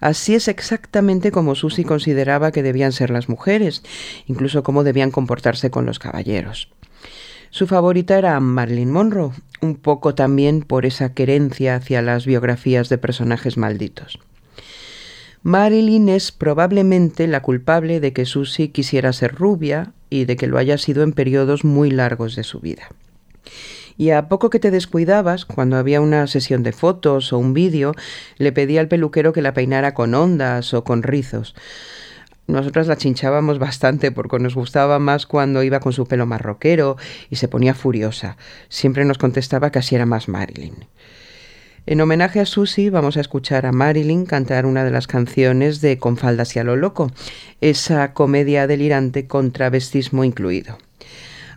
Así 0.00 0.34
es 0.34 0.48
exactamente 0.48 1.30
como 1.30 1.54
Susie 1.54 1.84
consideraba 1.84 2.52
que 2.52 2.62
debían 2.62 2.92
ser 2.92 3.10
las 3.10 3.28
mujeres, 3.28 3.82
incluso 4.26 4.62
cómo 4.62 4.82
debían 4.82 5.10
comportarse 5.10 5.70
con 5.70 5.84
los 5.84 5.98
caballeros. 5.98 6.68
Su 7.52 7.66
favorita 7.66 8.16
era 8.16 8.40
Marilyn 8.40 8.90
Monroe, 8.90 9.32
un 9.60 9.76
poco 9.76 10.14
también 10.14 10.62
por 10.62 10.86
esa 10.86 11.12
querencia 11.12 11.74
hacia 11.74 12.00
las 12.00 12.24
biografías 12.24 12.88
de 12.88 12.96
personajes 12.96 13.58
malditos. 13.58 14.18
Marilyn 15.42 16.08
es 16.08 16.32
probablemente 16.32 17.26
la 17.26 17.42
culpable 17.42 18.00
de 18.00 18.14
que 18.14 18.24
Susie 18.24 18.72
quisiera 18.72 19.12
ser 19.12 19.34
rubia 19.34 19.92
y 20.08 20.24
de 20.24 20.36
que 20.36 20.46
lo 20.46 20.56
haya 20.56 20.78
sido 20.78 21.02
en 21.02 21.12
periodos 21.12 21.62
muy 21.62 21.90
largos 21.90 22.36
de 22.36 22.42
su 22.42 22.58
vida. 22.58 22.88
Y 23.98 24.10
a 24.10 24.30
poco 24.30 24.48
que 24.48 24.58
te 24.58 24.70
descuidabas, 24.70 25.44
cuando 25.44 25.76
había 25.76 26.00
una 26.00 26.26
sesión 26.28 26.62
de 26.62 26.72
fotos 26.72 27.34
o 27.34 27.38
un 27.38 27.52
vídeo, 27.52 27.94
le 28.38 28.52
pedía 28.52 28.80
al 28.80 28.88
peluquero 28.88 29.34
que 29.34 29.42
la 29.42 29.52
peinara 29.52 29.92
con 29.92 30.14
ondas 30.14 30.72
o 30.72 30.84
con 30.84 31.02
rizos. 31.02 31.54
Nosotras 32.46 32.86
la 32.86 32.96
chinchábamos 32.96 33.58
bastante 33.58 34.10
porque 34.10 34.38
nos 34.38 34.54
gustaba 34.54 34.98
más 34.98 35.26
cuando 35.26 35.62
iba 35.62 35.80
con 35.80 35.92
su 35.92 36.06
pelo 36.06 36.26
marroquero 36.26 36.96
y 37.30 37.36
se 37.36 37.48
ponía 37.48 37.74
furiosa. 37.74 38.36
Siempre 38.68 39.04
nos 39.04 39.18
contestaba 39.18 39.70
que 39.70 39.78
así 39.78 39.94
era 39.94 40.06
más 40.06 40.28
Marilyn. 40.28 40.86
En 41.84 42.00
homenaje 42.00 42.38
a 42.38 42.46
Susie 42.46 42.90
vamos 42.90 43.16
a 43.16 43.20
escuchar 43.20 43.66
a 43.66 43.72
Marilyn 43.72 44.24
cantar 44.24 44.66
una 44.66 44.84
de 44.84 44.92
las 44.92 45.08
canciones 45.08 45.80
de 45.80 45.98
Con 45.98 46.16
faldas 46.16 46.54
y 46.54 46.60
a 46.60 46.64
lo 46.64 46.76
loco, 46.76 47.10
esa 47.60 48.12
comedia 48.12 48.68
delirante 48.68 49.26
con 49.26 49.50
travestismo 49.50 50.22
incluido. 50.22 50.78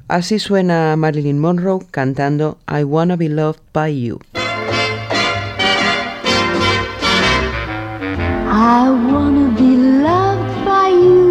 Así 0.08 0.39
suena 0.39 0.95
Marilyn 0.95 1.39
Monroe 1.39 1.86
cantando 1.91 2.58
I 2.67 2.84
Wanna 2.84 3.15
Be 3.15 3.30
Loved 3.30 3.62
by 3.74 4.02
You. 4.02 4.19
I 8.58 8.89
wanna 8.89 9.54
be 9.56 9.63
loved 9.63 9.84
by 9.84 9.84
you, 9.84 9.94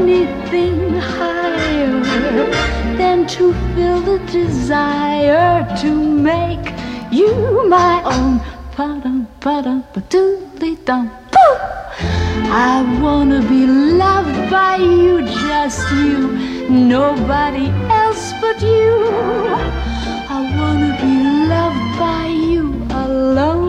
anything 0.00 0.94
higher 0.98 2.00
than 2.96 3.26
to 3.26 3.52
feel 3.74 4.00
the 4.00 4.18
desire 4.32 5.66
to 5.82 5.90
make 6.30 6.66
you 7.12 7.32
my 7.68 8.02
own. 8.14 8.40
I 12.72 12.76
wanna 13.02 13.40
be 13.54 13.62
loved 14.04 14.38
by 14.50 14.76
you, 14.76 15.20
just 15.46 15.82
you, 15.92 16.18
nobody 16.96 17.68
else 18.02 18.24
but 18.40 18.58
you. 18.72 18.90
I 20.36 20.40
wanna 20.58 20.92
be 21.04 21.14
loved 21.54 21.86
by 22.04 22.24
you 22.52 22.64
alone. 23.04 23.59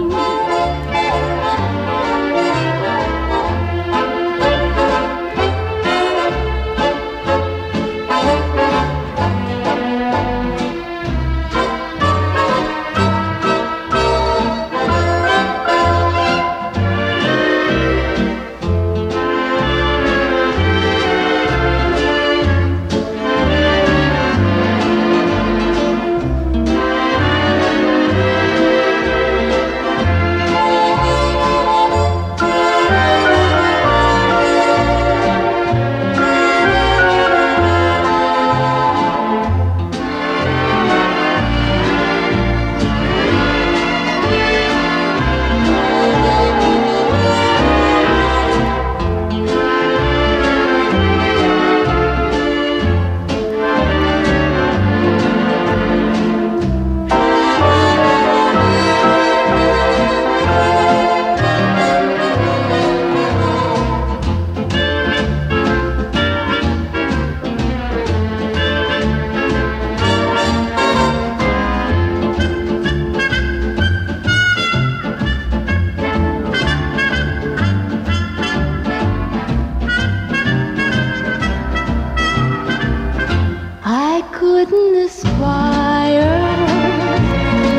couldn't 84.31 84.95
aspire 84.95 86.39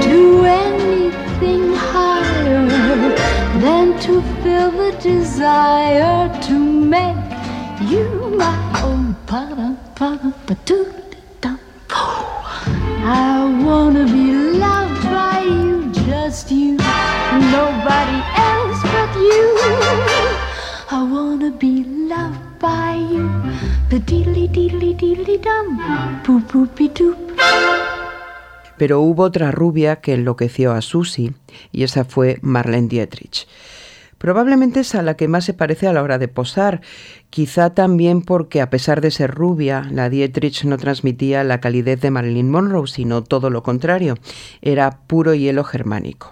to 0.03 0.45
anything 0.45 1.75
higher 1.75 2.69
than 3.61 3.99
to 4.01 4.23
feel 4.43 4.71
the 4.71 4.97
desire 5.01 6.29
to 6.43 6.59
make 6.59 7.17
you 7.91 8.35
my 8.37 8.83
own. 8.85 9.03
I 13.05 13.63
wanna 13.65 14.05
be 14.05 14.33
loved 14.33 15.03
by 15.03 15.43
you, 15.43 15.91
just 15.93 16.53
you, 16.53 16.77
nobody 16.77 18.22
Pero 28.79 29.03
hubo 29.03 29.23
otra 29.23 29.51
rubia 29.51 29.97
que 29.97 30.15
enloqueció 30.15 30.73
a 30.73 30.81
Susie, 30.81 31.35
y 31.73 31.83
esa 31.83 32.07
fue 32.07 32.39
Marlene 32.41 32.89
Dietrich. 32.89 33.47
Probablemente 34.17 34.81
es 34.81 34.95
a 34.95 35.03
la 35.03 35.15
que 35.19 35.29
más 35.29 35.45
se 35.45 35.53
parece 35.53 35.89
a 35.89 35.93
la 35.93 36.03
hora 36.03 36.17
de 36.17 36.29
posar, 36.29 36.81
quizá 37.29 37.75
también 37.75 38.23
porque 38.23 38.63
a 38.63 38.71
pesar 38.71 39.03
de 39.03 39.11
ser 39.11 39.31
rubia, 39.31 39.87
la 39.91 40.09
Dietrich 40.09 40.65
no 40.65 40.79
transmitía 40.79 41.45
la 41.45 41.61
calidez 41.61 42.01
de 42.01 42.11
Marilyn 42.11 42.51
Monroe, 42.51 42.87
sino 42.87 43.23
todo 43.23 43.51
lo 43.51 43.63
contrario, 43.63 44.15
era 44.63 45.01
puro 45.07 45.35
hielo 45.35 45.65
germánico. 45.65 46.31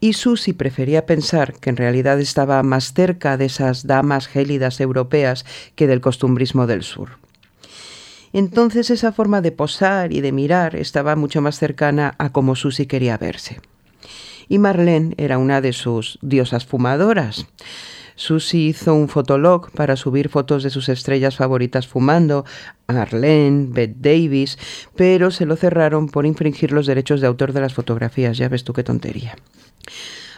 Y 0.00 0.14
Susie 0.14 0.54
prefería 0.54 1.06
pensar 1.06 1.54
que 1.54 1.70
en 1.70 1.76
realidad 1.76 2.18
estaba 2.20 2.62
más 2.62 2.94
cerca 2.94 3.36
de 3.36 3.44
esas 3.46 3.86
damas 3.86 4.26
gélidas 4.26 4.80
europeas 4.80 5.44
que 5.76 5.86
del 5.86 6.00
costumbrismo 6.00 6.66
del 6.66 6.82
sur. 6.82 7.18
Entonces 8.32 8.90
esa 8.90 9.12
forma 9.12 9.40
de 9.40 9.52
posar 9.52 10.12
y 10.12 10.20
de 10.20 10.32
mirar 10.32 10.76
estaba 10.76 11.16
mucho 11.16 11.42
más 11.42 11.58
cercana 11.58 12.14
a 12.18 12.30
como 12.30 12.56
Susie 12.56 12.86
quería 12.86 13.18
verse 13.18 13.60
y 14.50 14.58
Marlene 14.58 15.14
era 15.16 15.38
una 15.38 15.62
de 15.62 15.72
sus 15.72 16.18
diosas 16.20 16.66
fumadoras. 16.66 17.46
Susie 18.16 18.68
hizo 18.68 18.94
un 18.94 19.08
fotolog 19.08 19.70
para 19.70 19.96
subir 19.96 20.28
fotos 20.28 20.62
de 20.62 20.70
sus 20.70 20.90
estrellas 20.90 21.36
favoritas 21.36 21.86
fumando, 21.86 22.44
Marlene, 22.88 23.68
Bette 23.70 23.96
Davis, 23.96 24.58
pero 24.96 25.30
se 25.30 25.46
lo 25.46 25.56
cerraron 25.56 26.08
por 26.08 26.26
infringir 26.26 26.72
los 26.72 26.86
derechos 26.86 27.22
de 27.22 27.28
autor 27.28 27.54
de 27.54 27.60
las 27.60 27.72
fotografías. 27.72 28.36
Ya 28.36 28.48
ves 28.48 28.64
tú 28.64 28.74
qué 28.74 28.82
tontería. 28.82 29.36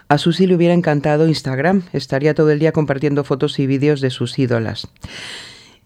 A 0.09 0.18
Susie 0.18 0.46
le 0.46 0.55
hubiera 0.55 0.74
encantado 0.74 1.26
Instagram, 1.26 1.85
estaría 1.92 2.35
todo 2.35 2.50
el 2.50 2.59
día 2.59 2.72
compartiendo 2.72 3.24
fotos 3.24 3.59
y 3.59 3.66
vídeos 3.66 4.00
de 4.00 4.11
sus 4.11 4.38
ídolas. 4.38 4.88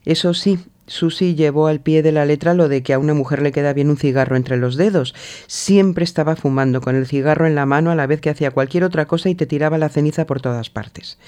Eso 0.04 0.34
sí, 0.34 0.58
Susie 0.86 1.34
llevó 1.34 1.66
al 1.66 1.80
pie 1.80 2.02
de 2.02 2.12
la 2.12 2.24
letra 2.24 2.54
lo 2.54 2.68
de 2.68 2.82
que 2.82 2.92
a 2.92 2.98
una 2.98 3.14
mujer 3.14 3.42
le 3.42 3.52
queda 3.52 3.72
bien 3.72 3.90
un 3.90 3.96
cigarro 3.96 4.36
entre 4.36 4.56
los 4.56 4.76
dedos. 4.76 5.14
Siempre 5.46 6.04
estaba 6.04 6.36
fumando 6.36 6.80
con 6.80 6.94
el 6.94 7.06
cigarro 7.06 7.46
en 7.46 7.54
la 7.54 7.66
mano 7.66 7.90
a 7.90 7.96
la 7.96 8.06
vez 8.06 8.20
que 8.20 8.30
hacía 8.30 8.52
cualquier 8.52 8.84
otra 8.84 9.06
cosa 9.06 9.28
y 9.28 9.34
te 9.34 9.46
tiraba 9.46 9.78
la 9.78 9.88
ceniza 9.88 10.26
por 10.26 10.40
todas 10.40 10.70
partes. 10.70 11.18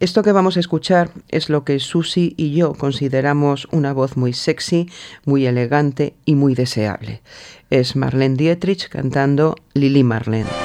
Esto 0.00 0.22
que 0.22 0.32
vamos 0.32 0.56
a 0.56 0.60
escuchar 0.60 1.10
es 1.28 1.48
lo 1.48 1.64
que 1.64 1.78
Susie 1.78 2.34
y 2.36 2.54
yo 2.54 2.74
consideramos 2.74 3.68
una 3.70 3.92
voz 3.92 4.16
muy 4.16 4.32
sexy, 4.32 4.90
muy 5.24 5.46
elegante 5.46 6.14
y 6.24 6.34
muy 6.34 6.54
deseable. 6.54 7.22
Es 7.70 7.96
Marlene 7.96 8.36
Dietrich 8.36 8.88
cantando 8.88 9.54
Lily 9.72 10.02
Marlene. 10.02 10.63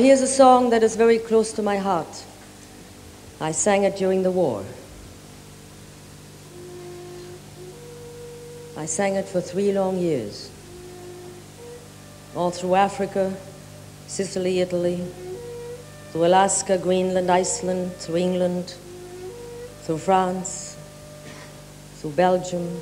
Here's 0.00 0.22
a 0.22 0.26
song 0.26 0.70
that 0.70 0.82
is 0.82 0.96
very 0.96 1.18
close 1.18 1.52
to 1.52 1.62
my 1.62 1.76
heart. 1.76 2.24
I 3.40 3.52
sang 3.52 3.84
it 3.84 3.96
during 3.96 4.22
the 4.22 4.30
war. 4.30 4.64
I 8.76 8.86
sang 8.86 9.16
it 9.16 9.28
for 9.28 9.40
three 9.40 9.72
long 9.72 9.98
years, 9.98 10.50
all 12.34 12.50
through 12.50 12.76
Africa, 12.76 13.34
Sicily, 14.06 14.60
Italy, 14.60 15.04
through 16.10 16.24
Alaska, 16.24 16.78
Greenland, 16.78 17.30
Iceland, 17.30 17.92
through 17.94 18.16
England, 18.16 18.74
through 19.82 19.98
France, 19.98 20.76
through 21.96 22.12
Belgium, 22.12 22.80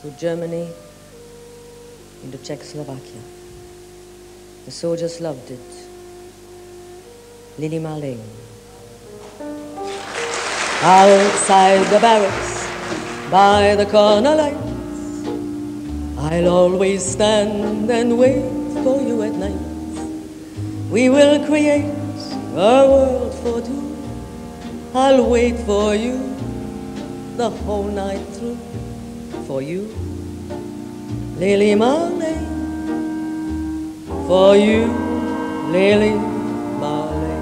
through 0.00 0.12
Germany, 0.12 0.68
into 2.22 2.38
Czechoslovakia. 2.38 3.37
The 4.68 4.72
soldiers 4.72 5.18
loved 5.22 5.50
it. 5.50 5.68
Lily 7.58 7.78
Marlene. 7.78 8.20
Outside 10.82 11.86
the 11.86 11.98
barracks, 11.98 12.68
by 13.30 13.76
the 13.76 13.86
corner 13.86 14.34
lights, 14.34 15.26
I'll 16.18 16.48
always 16.48 17.02
stand 17.02 17.90
and 17.90 18.18
wait 18.18 18.44
for 18.84 19.00
you 19.00 19.22
at 19.22 19.32
night. 19.36 20.90
We 20.90 21.08
will 21.08 21.46
create 21.46 21.88
a 22.52 22.84
world 22.92 23.32
for 23.36 23.62
two. 23.62 23.96
I'll 24.92 25.30
wait 25.30 25.58
for 25.60 25.94
you 25.94 26.18
the 27.38 27.48
whole 27.48 27.88
night 27.88 28.26
through. 28.36 28.58
For 29.46 29.62
you, 29.62 29.88
Lily 31.38 31.72
Marlene 31.74 32.47
for 34.28 34.54
you, 34.54 34.84
Lily 35.72 36.12
Marley. 36.80 37.36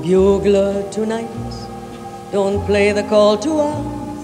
Bugler 0.00 0.88
tonight, 0.92 1.54
don't 2.30 2.64
play 2.66 2.92
the 2.92 3.02
call 3.08 3.36
to 3.38 3.50
arms. 3.58 4.22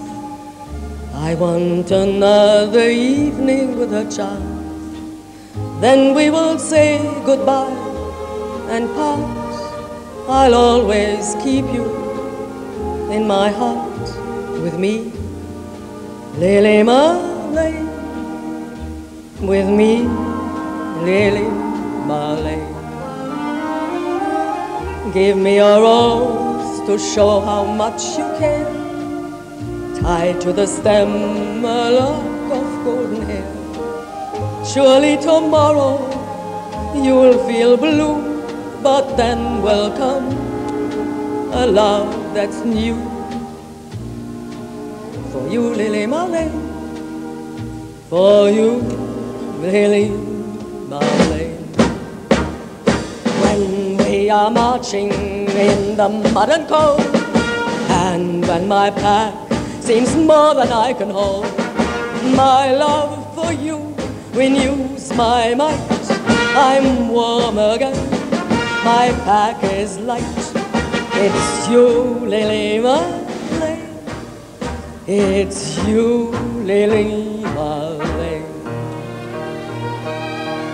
I 1.13 1.35
want 1.35 1.91
another 1.91 2.89
evening 2.89 3.77
with 3.77 3.93
a 3.93 4.09
child. 4.09 4.51
Then 5.81 6.15
we 6.15 6.29
will 6.29 6.57
say 6.57 6.97
goodbye 7.25 7.79
and 8.69 8.87
part. 8.95 9.53
I'll 10.29 10.55
always 10.55 11.35
keep 11.43 11.65
you 11.77 11.87
in 13.11 13.27
my 13.27 13.49
heart 13.49 14.07
with 14.63 14.79
me, 14.79 15.11
Lily 16.37 16.83
Marley, 16.83 17.75
with 19.41 19.67
me. 19.67 20.32
Lily 21.05 21.49
Marley. 22.07 22.61
Give 25.13 25.37
me 25.37 25.57
a 25.57 25.79
rose 25.81 26.79
to 26.87 26.97
show 26.97 27.41
how 27.41 27.65
much 27.65 28.01
you 28.17 28.25
care. 28.39 28.71
Tied 29.99 30.39
to 30.41 30.53
the 30.53 30.65
stem 30.65 31.65
a 31.65 31.91
lock 31.91 32.51
of 32.57 32.85
golden 32.85 33.21
hair. 33.23 33.51
Surely 34.65 35.17
tomorrow 35.17 35.99
you 36.95 37.15
will 37.15 37.39
feel 37.47 37.75
blue, 37.75 38.15
but 38.81 39.17
then 39.17 39.61
will 39.61 39.91
come 39.97 40.31
a 41.53 41.65
love 41.67 42.33
that's 42.33 42.63
new. 42.63 42.95
For 45.31 45.49
you, 45.49 45.63
Lily 45.81 46.05
Marley. 46.05 46.49
For 48.09 48.49
you, 48.49 48.69
Lily 49.59 50.32
are 54.33 54.49
marching 54.49 55.11
in 55.11 55.95
the 55.95 56.09
mud 56.33 56.49
and 56.49 56.67
cold, 56.67 57.01
and 58.05 58.47
when 58.47 58.67
my 58.67 58.89
pack 58.89 59.33
seems 59.79 60.15
more 60.15 60.55
than 60.55 60.71
I 60.71 60.91
can 60.93 61.11
hold, 61.11 61.45
my 62.35 62.71
love 62.73 63.13
for 63.35 63.53
you 63.53 63.77
renews 64.33 65.13
my 65.13 65.53
might. 65.53 66.07
I'm 66.67 67.09
warm 67.09 67.59
again, 67.59 67.99
my 68.83 69.05
pack 69.27 69.63
is 69.63 69.99
light. 69.99 70.39
It's 71.25 71.69
you, 71.69 71.87
Lily 72.33 72.79
Marley. 72.79 73.77
It's 75.05 75.77
you, 75.85 76.31
Lily 76.71 77.43
Marley 77.53 78.13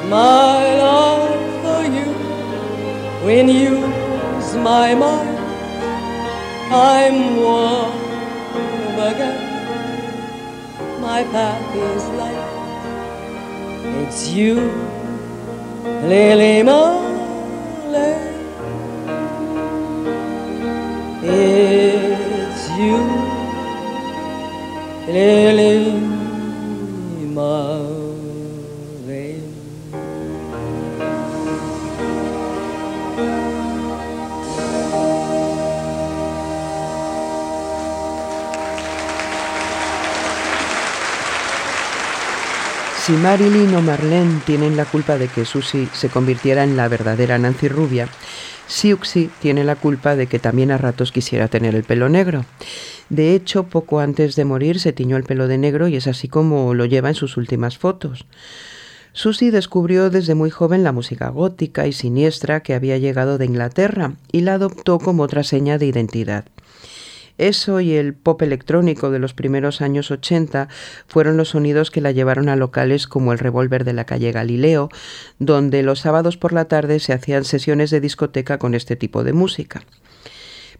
my 0.10 0.76
love 0.82 1.09
renews 3.23 4.55
my 4.55 4.95
mind. 4.95 5.38
I'm 6.71 7.36
warm 7.38 8.99
again. 9.12 9.39
My 11.01 11.23
path 11.23 11.75
is 11.75 12.03
light. 12.19 12.45
It's 14.03 14.29
you, 14.29 14.55
Lily 15.84 16.63
Marley. 16.63 18.13
It's 21.23 22.69
you, 22.79 22.97
Lily 25.08 26.18
Si 43.10 43.15
Marilyn 43.15 43.74
o 43.74 43.82
Marlene 43.82 44.39
tienen 44.45 44.78
la 44.78 44.86
culpa 44.86 45.17
de 45.17 45.30
que 45.30 45.43
Susie 45.43 45.88
se 45.93 46.10
convirtiera 46.10 46.63
en 46.63 46.78
la 46.78 46.88
verdadera 46.88 47.39
Nancy 47.39 47.67
Rubia, 47.67 48.08
Siuxi 48.67 49.32
tiene 49.41 49.63
la 49.63 49.76
culpa 49.76 50.15
de 50.15 50.28
que 50.28 50.38
también 50.38 50.69
a 50.69 50.78
ratos 50.78 51.12
quisiera 51.12 51.48
tener 51.48 51.74
el 51.74 51.84
pelo 51.84 52.08
negro. 52.08 52.45
De 53.10 53.34
hecho, 53.34 53.63
poco 53.63 54.00
antes 54.00 54.36
de 54.36 54.45
morir 54.45 54.80
se 54.80 54.93
tiñó 54.93 55.17
el 55.17 55.24
pelo 55.24 55.48
de 55.48 55.58
negro 55.58 55.88
y 55.88 55.95
es 55.95 56.06
así 56.06 56.28
como 56.28 56.76
lo 56.76 56.86
lleva 56.86 57.10
en 57.10 57.15
sus 57.15 57.36
últimas 57.36 57.80
fotos. 57.80 58.28
Susie 59.12 59.50
descubrió 59.50 60.12
desde 60.12 60.36
muy 60.36 60.52
joven 60.52 60.84
la 60.84 60.91
música 60.91 61.30
gótica 61.30 61.88
y 61.88 61.93
siniestra 61.93 62.62
que 62.62 62.76
había 62.76 63.00
llegado 63.00 63.39
de 63.39 63.45
Inglaterra 63.45 64.13
y 64.32 64.41
la 64.41 64.54
adoptó 64.54 65.00
como 65.00 65.24
otra 65.24 65.41
seña 65.41 65.80
de 65.80 65.88
identidad. 65.88 66.45
Eso 67.39 67.80
y 67.80 67.93
el 67.93 68.13
pop 68.13 68.41
electrónico 68.41 69.12
de 69.12 69.19
los 69.19 69.34
primeros 69.34 69.82
años 69.82 70.12
80 70.12 70.67
fueron 71.08 71.38
los 71.38 71.49
sonidos 71.49 71.89
que 71.89 72.02
la 72.02 72.12
llevaron 72.12 72.49
a 72.49 72.58
locales 72.58 73.08
como 73.08 73.32
el 73.32 73.39
Revolver 73.39 73.86
de 73.86 73.93
la 73.93 74.06
calle 74.06 74.34
Galileo, 74.34 74.89
donde 75.39 75.82
los 75.82 76.02
sábados 76.02 76.36
por 76.36 76.52
la 76.52 76.65
tarde 76.65 76.99
se 76.99 77.13
hacían 77.13 77.45
sesiones 77.45 77.91
de 77.91 78.02
discoteca 78.02 78.60
con 78.60 78.75
este 78.75 78.97
tipo 78.97 79.23
de 79.23 79.32
música. 79.32 79.84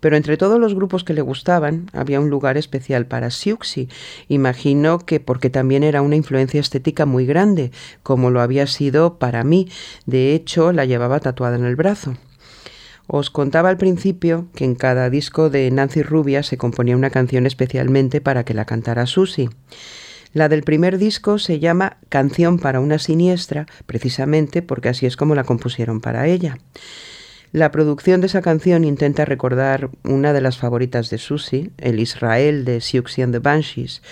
Pero 0.02 0.18
entre 0.18 0.36
todos 0.36 0.60
los 0.60 0.76
grupos 0.76 1.06
que 1.06 1.14
le 1.14 1.22
gustaban, 1.22 1.90
había 1.94 2.20
un 2.20 2.30
lugar 2.30 2.58
especial 2.58 3.06
para 3.06 3.32
Siuxi. 3.32 3.88
Imagino 4.28 5.00
que 5.00 5.22
porque 5.22 5.50
también 5.50 5.84
era 5.84 6.02
una 6.02 6.18
influencia 6.18 6.60
estética 6.60 7.06
muy 7.06 7.26
grande, 7.26 7.72
como 8.04 8.32
lo 8.32 8.42
había 8.42 8.68
sido 8.68 9.18
para 9.18 9.46
mí. 9.46 9.70
De 10.06 10.36
hecho, 10.36 10.74
la 10.74 10.84
llevaba 10.84 11.22
tatuada 11.22 11.56
en 11.56 11.66
el 11.66 11.78
brazo. 11.78 12.16
Os 13.12 13.32
contaba 13.32 13.70
al 13.70 13.78
principio 13.78 14.50
que 14.54 14.66
en 14.66 14.76
cada 14.76 15.10
disco 15.10 15.50
de 15.50 15.72
Nancy 15.72 16.04
Rubia 16.04 16.44
se 16.44 16.60
componía 16.60 16.96
una 16.96 17.10
canción 17.10 17.48
especialmente 17.48 18.22
para 18.22 18.46
que 18.46 18.54
la 18.54 18.66
cantara 18.66 19.08
Susie. 19.08 19.50
La 20.32 20.48
del 20.48 20.62
primer 20.62 21.00
disco 21.00 21.40
se 21.40 21.58
llama 21.58 21.98
Canción 22.10 22.60
para 22.60 22.80
una 22.80 23.00
siniestra, 23.00 23.66
precisamente 23.88 24.62
porque 24.62 24.90
así 24.90 25.08
es 25.08 25.18
como 25.18 25.34
la 25.34 25.44
compusieron 25.44 26.02
para 26.02 26.28
ella. 26.28 26.60
La 27.52 27.72
producción 27.72 28.22
de 28.22 28.28
esa 28.28 28.44
canción 28.44 28.84
intenta 28.84 29.26
recordar 29.26 29.90
una 30.04 30.32
de 30.32 30.42
las 30.42 30.60
favoritas 30.60 31.10
de 31.10 31.18
Susie, 31.18 31.72
el 31.80 32.00
Israel 32.00 32.64
de 32.64 32.80
Siouxsie 32.80 33.24
and 33.24 33.34
the 33.34 33.40
Banshees. 33.40 34.04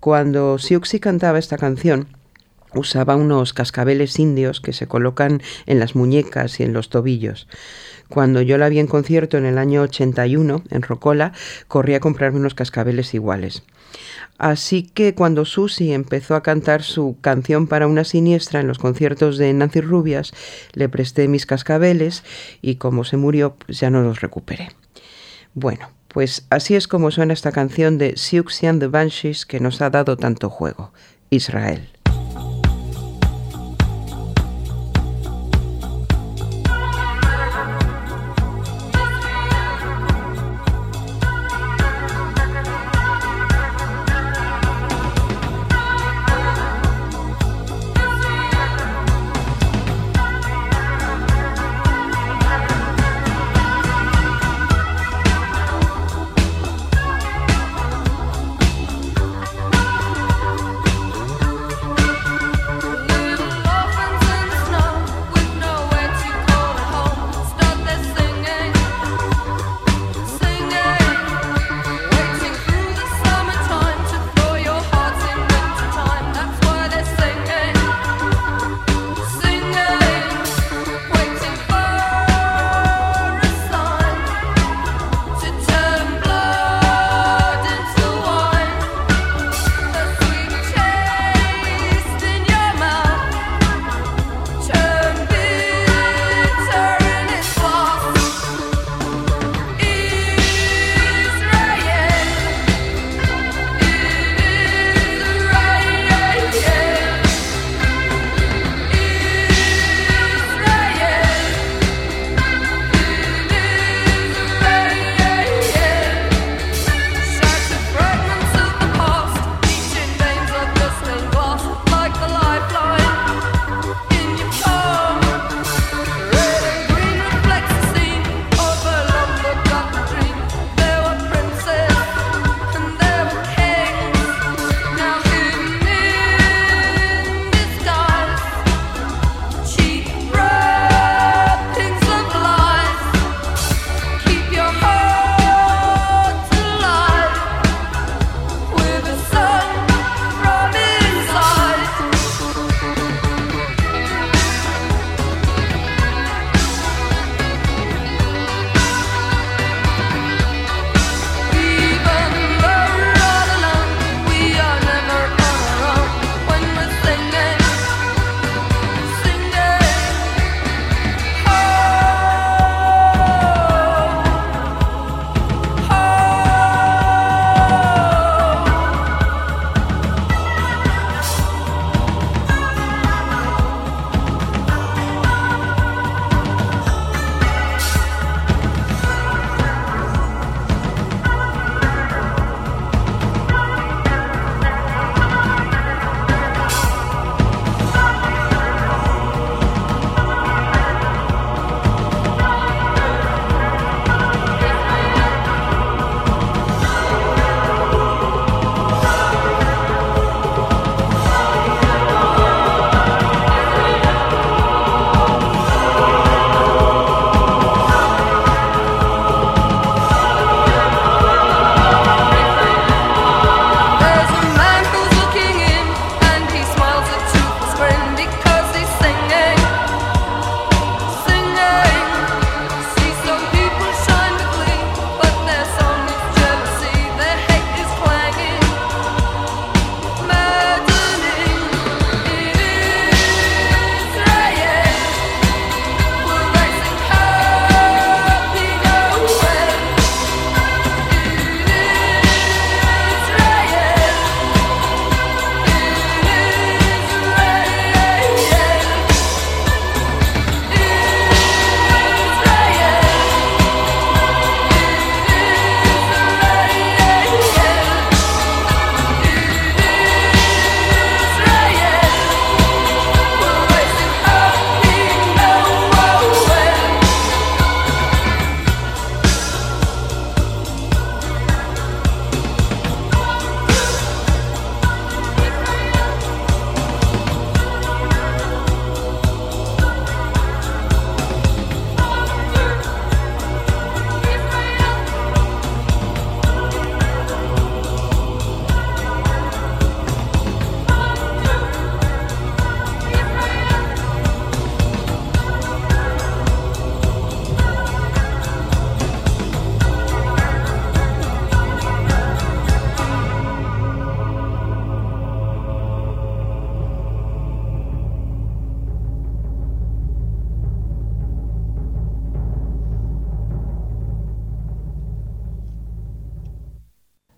Cuando 0.00 0.56
Siouxsie 0.56 1.00
cantaba 1.00 1.38
esta 1.38 1.58
canción, 1.58 2.08
usaba 2.74 3.16
unos 3.16 3.52
cascabeles 3.52 4.18
indios 4.18 4.60
que 4.60 4.72
se 4.72 4.86
colocan 4.86 5.42
en 5.66 5.78
las 5.78 5.94
muñecas 5.94 6.60
y 6.60 6.62
en 6.62 6.72
los 6.72 6.88
tobillos. 6.88 7.48
Cuando 8.08 8.42
yo 8.42 8.58
la 8.58 8.68
vi 8.68 8.78
en 8.78 8.86
concierto 8.86 9.38
en 9.38 9.46
el 9.46 9.58
año 9.58 9.82
81 9.82 10.64
en 10.68 10.82
Rocola, 10.82 11.32
corrí 11.68 11.94
a 11.94 12.00
comprarme 12.00 12.40
unos 12.40 12.54
cascabeles 12.54 13.14
iguales. 13.14 13.62
Así 14.38 14.82
que 14.82 15.14
cuando 15.14 15.44
Susie 15.44 15.94
empezó 15.94 16.34
a 16.34 16.42
cantar 16.42 16.82
su 16.82 17.16
canción 17.20 17.66
para 17.66 17.86
una 17.86 18.04
siniestra 18.04 18.60
en 18.60 18.66
los 18.66 18.78
conciertos 18.78 19.38
de 19.38 19.52
Nancy 19.52 19.80
Rubias, 19.80 20.32
le 20.72 20.88
presté 20.88 21.28
mis 21.28 21.46
cascabeles 21.46 22.24
y 22.60 22.76
como 22.76 23.04
se 23.04 23.16
murió, 23.16 23.54
pues 23.54 23.80
ya 23.80 23.90
no 23.90 24.02
los 24.02 24.20
recuperé. 24.20 24.70
Bueno, 25.54 25.90
pues 26.08 26.46
así 26.50 26.74
es 26.74 26.88
como 26.88 27.10
suena 27.10 27.32
esta 27.32 27.52
canción 27.52 27.98
de 27.98 28.16
Siouxsie 28.16 28.68
and 28.68 28.80
the 28.80 28.88
Banshees 28.88 29.46
que 29.46 29.60
nos 29.60 29.80
ha 29.80 29.90
dado 29.90 30.16
tanto 30.16 30.50
juego, 30.50 30.92
Israel. 31.30 31.88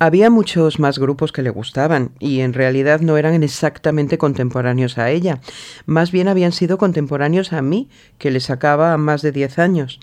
Había 0.04 0.28
muchos 0.28 0.80
más 0.80 0.98
grupos 0.98 1.32
que 1.32 1.40
le 1.40 1.48
gustaban 1.48 2.10
y 2.18 2.40
en 2.40 2.52
realidad 2.52 3.00
no 3.00 3.16
eran 3.16 3.42
exactamente 3.42 4.18
contemporáneos 4.18 4.98
a 4.98 5.08
ella, 5.08 5.40
más 5.86 6.12
bien 6.12 6.28
habían 6.28 6.52
sido 6.52 6.76
contemporáneos 6.76 7.54
a 7.54 7.62
mí, 7.62 7.88
que 8.18 8.30
le 8.30 8.40
sacaba 8.40 8.98
más 8.98 9.22
de 9.22 9.32
10 9.32 9.58
años 9.58 10.00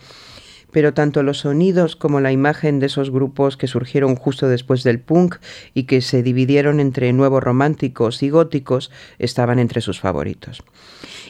pero 0.72 0.94
tanto 0.94 1.24
los 1.24 1.40
sonidos 1.40 1.96
como 1.96 2.20
la 2.20 2.32
imagen 2.32 2.80
de 2.80 2.88
esos 2.88 3.12
grupos 3.12 3.58
que 3.58 3.68
surgieron 3.68 4.16
justo 4.16 4.48
después 4.48 4.84
del 4.84 5.00
punk 5.00 5.36
y 5.74 5.84
que 5.84 6.02
se 6.02 6.24
dividieron 6.24 6.80
entre 6.80 7.14
nuevos 7.14 7.44
románticos 7.44 8.24
y 8.24 8.30
góticos 8.30 8.92
estaban 9.20 9.60
entre 9.60 9.82
sus 9.82 10.00
favoritos. 10.00 10.64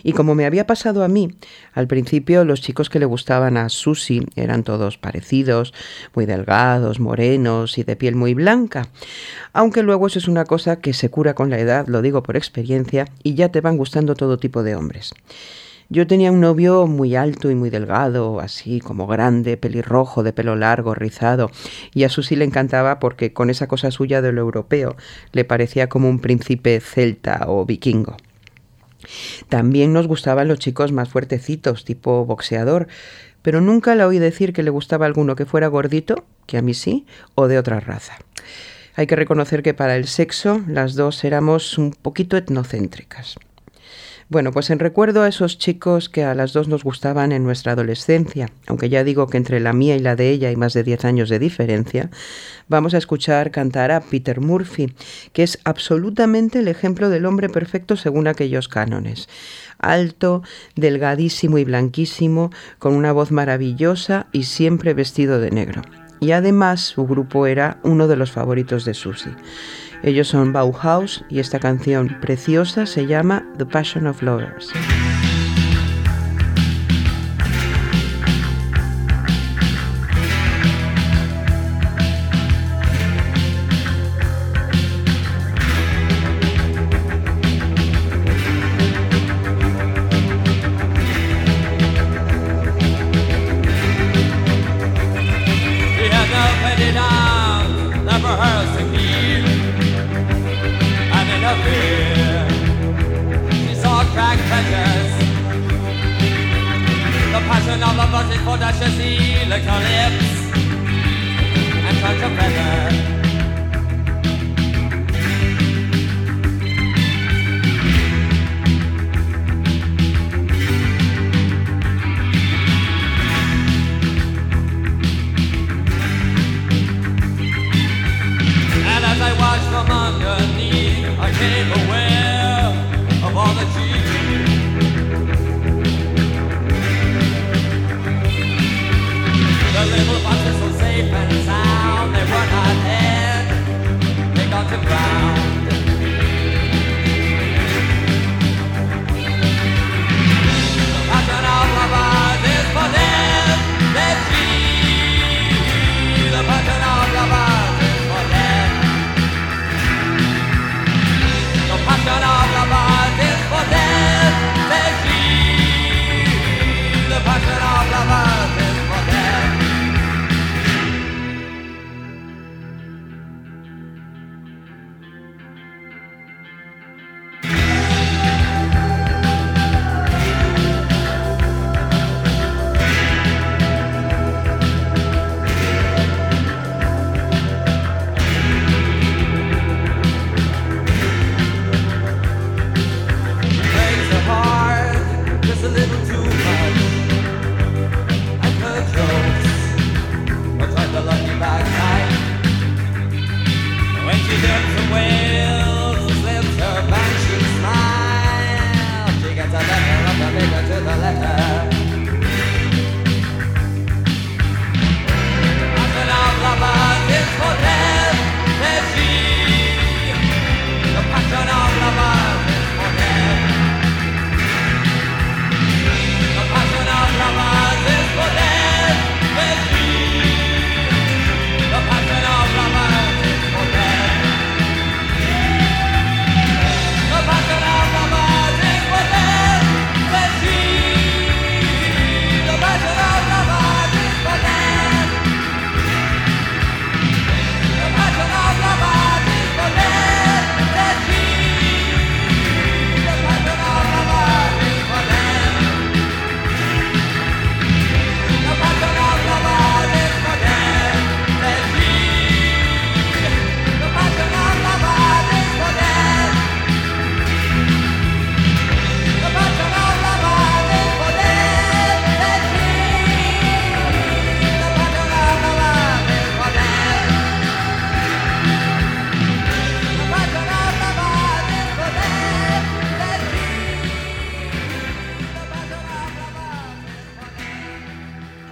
Y 0.03 0.13
como 0.13 0.35
me 0.35 0.45
había 0.45 0.65
pasado 0.65 1.03
a 1.03 1.07
mí, 1.07 1.35
al 1.73 1.87
principio 1.87 2.45
los 2.45 2.61
chicos 2.61 2.89
que 2.89 2.99
le 2.99 3.05
gustaban 3.05 3.57
a 3.57 3.69
Susie 3.69 4.25
eran 4.35 4.63
todos 4.63 4.97
parecidos, 4.97 5.73
muy 6.15 6.25
delgados, 6.25 6.99
morenos 6.99 7.77
y 7.77 7.83
de 7.83 7.95
piel 7.95 8.15
muy 8.15 8.33
blanca, 8.33 8.89
aunque 9.53 9.83
luego 9.83 10.07
eso 10.07 10.19
es 10.19 10.27
una 10.27 10.45
cosa 10.45 10.79
que 10.79 10.93
se 10.93 11.09
cura 11.09 11.35
con 11.35 11.49
la 11.49 11.59
edad, 11.59 11.87
lo 11.87 12.01
digo 12.01 12.23
por 12.23 12.35
experiencia, 12.35 13.07
y 13.23 13.35
ya 13.35 13.49
te 13.49 13.61
van 13.61 13.77
gustando 13.77 14.15
todo 14.15 14.37
tipo 14.37 14.63
de 14.63 14.75
hombres. 14.75 15.13
Yo 15.93 16.07
tenía 16.07 16.31
un 16.31 16.39
novio 16.39 16.87
muy 16.87 17.17
alto 17.17 17.51
y 17.51 17.55
muy 17.55 17.69
delgado, 17.69 18.39
así 18.39 18.79
como 18.79 19.07
grande, 19.07 19.57
pelirrojo, 19.57 20.23
de 20.23 20.31
pelo 20.31 20.55
largo, 20.55 20.95
rizado, 20.95 21.51
y 21.93 22.05
a 22.05 22.09
Susi 22.09 22.37
le 22.37 22.45
encantaba 22.45 22.97
porque 22.97 23.33
con 23.33 23.49
esa 23.49 23.67
cosa 23.67 23.91
suya 23.91 24.21
de 24.21 24.31
lo 24.31 24.39
europeo 24.39 24.95
le 25.33 25.43
parecía 25.43 25.89
como 25.89 26.07
un 26.07 26.19
príncipe 26.19 26.79
celta 26.79 27.43
o 27.47 27.65
vikingo. 27.65 28.15
También 29.49 29.91
nos 29.91 30.07
gustaban 30.07 30.47
los 30.47 30.59
chicos 30.59 30.93
más 30.93 31.09
fuertecitos, 31.09 31.83
tipo 31.83 32.25
boxeador, 32.25 32.87
pero 33.41 33.59
nunca 33.59 33.93
le 33.93 34.05
oí 34.05 34.17
decir 34.17 34.53
que 34.53 34.63
le 34.63 34.69
gustaba 34.69 35.05
alguno 35.05 35.35
que 35.35 35.45
fuera 35.45 35.67
gordito, 35.67 36.23
que 36.45 36.57
a 36.57 36.61
mí 36.61 36.73
sí, 36.73 37.05
o 37.35 37.49
de 37.49 37.59
otra 37.59 37.81
raza. 37.81 38.17
Hay 38.95 39.07
que 39.07 39.17
reconocer 39.17 39.61
que 39.61 39.73
para 39.73 39.97
el 39.97 40.07
sexo 40.07 40.61
las 40.69 40.95
dos 40.95 41.25
éramos 41.25 41.77
un 41.77 41.91
poquito 41.91 42.37
etnocéntricas. 42.37 43.35
Bueno, 44.31 44.53
pues 44.53 44.69
en 44.69 44.79
recuerdo 44.79 45.23
a 45.23 45.27
esos 45.27 45.57
chicos 45.57 46.07
que 46.07 46.23
a 46.23 46.33
las 46.33 46.53
dos 46.53 46.69
nos 46.69 46.85
gustaban 46.85 47.33
en 47.33 47.43
nuestra 47.43 47.73
adolescencia, 47.73 48.47
aunque 48.65 48.87
ya 48.87 49.03
digo 49.03 49.27
que 49.27 49.35
entre 49.35 49.59
la 49.59 49.73
mía 49.73 49.97
y 49.97 49.99
la 49.99 50.15
de 50.15 50.29
ella 50.29 50.47
hay 50.47 50.55
más 50.55 50.71
de 50.71 50.83
10 50.83 51.03
años 51.03 51.27
de 51.27 51.37
diferencia, 51.37 52.09
vamos 52.69 52.93
a 52.93 52.97
escuchar 52.97 53.51
cantar 53.51 53.91
a 53.91 53.99
Peter 53.99 54.39
Murphy, 54.39 54.93
que 55.33 55.43
es 55.43 55.59
absolutamente 55.65 56.59
el 56.59 56.69
ejemplo 56.69 57.09
del 57.09 57.25
hombre 57.25 57.49
perfecto 57.49 57.97
según 57.97 58.29
aquellos 58.29 58.69
cánones. 58.69 59.27
Alto, 59.79 60.43
delgadísimo 60.77 61.57
y 61.57 61.65
blanquísimo, 61.65 62.51
con 62.79 62.95
una 62.95 63.11
voz 63.11 63.33
maravillosa 63.33 64.27
y 64.31 64.43
siempre 64.43 64.93
vestido 64.93 65.41
de 65.41 65.51
negro. 65.51 65.81
Y 66.21 66.31
además 66.31 66.79
su 66.79 67.05
grupo 67.05 67.47
era 67.47 67.81
uno 67.83 68.07
de 68.07 68.15
los 68.15 68.31
favoritos 68.31 68.85
de 68.85 68.93
Susie. 68.93 69.35
Ellos 70.03 70.27
son 70.27 70.51
Bauhaus 70.51 71.23
y 71.29 71.39
esta 71.39 71.59
canción 71.59 72.17
preciosa 72.21 72.85
se 72.85 73.05
llama 73.05 73.45
The 73.57 73.65
Passion 73.65 74.07
of 74.07 74.21
Lovers. 74.23 74.71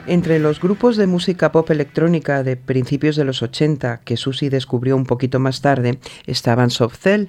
Entre 0.10 0.40
los 0.40 0.60
grupos 0.60 0.98
de 0.98 1.06
música 1.06 1.52
pop 1.52 1.70
electrónica 1.70 2.42
de 2.42 2.58
principios 2.58 3.16
de 3.16 3.26
los 3.26 3.44
80 3.44 4.00
que 4.00 4.18
Susie 4.18 4.50
descubrió 4.50 4.96
un 4.96 5.06
poquito 5.06 5.38
más 5.40 5.62
tarde 5.62 6.00
estaban 6.26 6.72
Soft 6.72 6.98
Cell. 7.00 7.28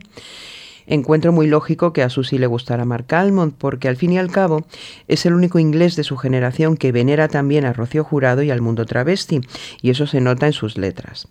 Encuentro 0.87 1.31
muy 1.31 1.47
lógico 1.47 1.93
que 1.93 2.03
a 2.03 2.09
Susie 2.09 2.39
le 2.39 2.47
gustara 2.47 2.87
Mark 2.87 3.15
Almond, 3.15 3.53
porque 3.59 3.89
al 3.89 3.99
fin 3.99 4.15
y 4.15 4.19
al 4.19 4.31
cabo 4.31 4.65
es 5.09 5.27
el 5.27 5.35
único 5.35 5.59
inglés 5.59 5.95
de 5.95 6.05
su 6.05 6.17
generación 6.17 6.79
que 6.79 6.91
venera 6.91 7.29
también 7.29 7.67
a 7.67 7.75
Rocío 7.75 8.03
Jurado 8.03 8.43
y 8.43 8.51
al 8.51 8.63
mundo 8.63 8.87
travesti, 8.87 9.43
y 9.83 9.91
eso 9.91 10.07
se 10.07 10.23
nota 10.23 10.47
en 10.47 10.55
sus 10.55 10.79
letras. 10.79 11.29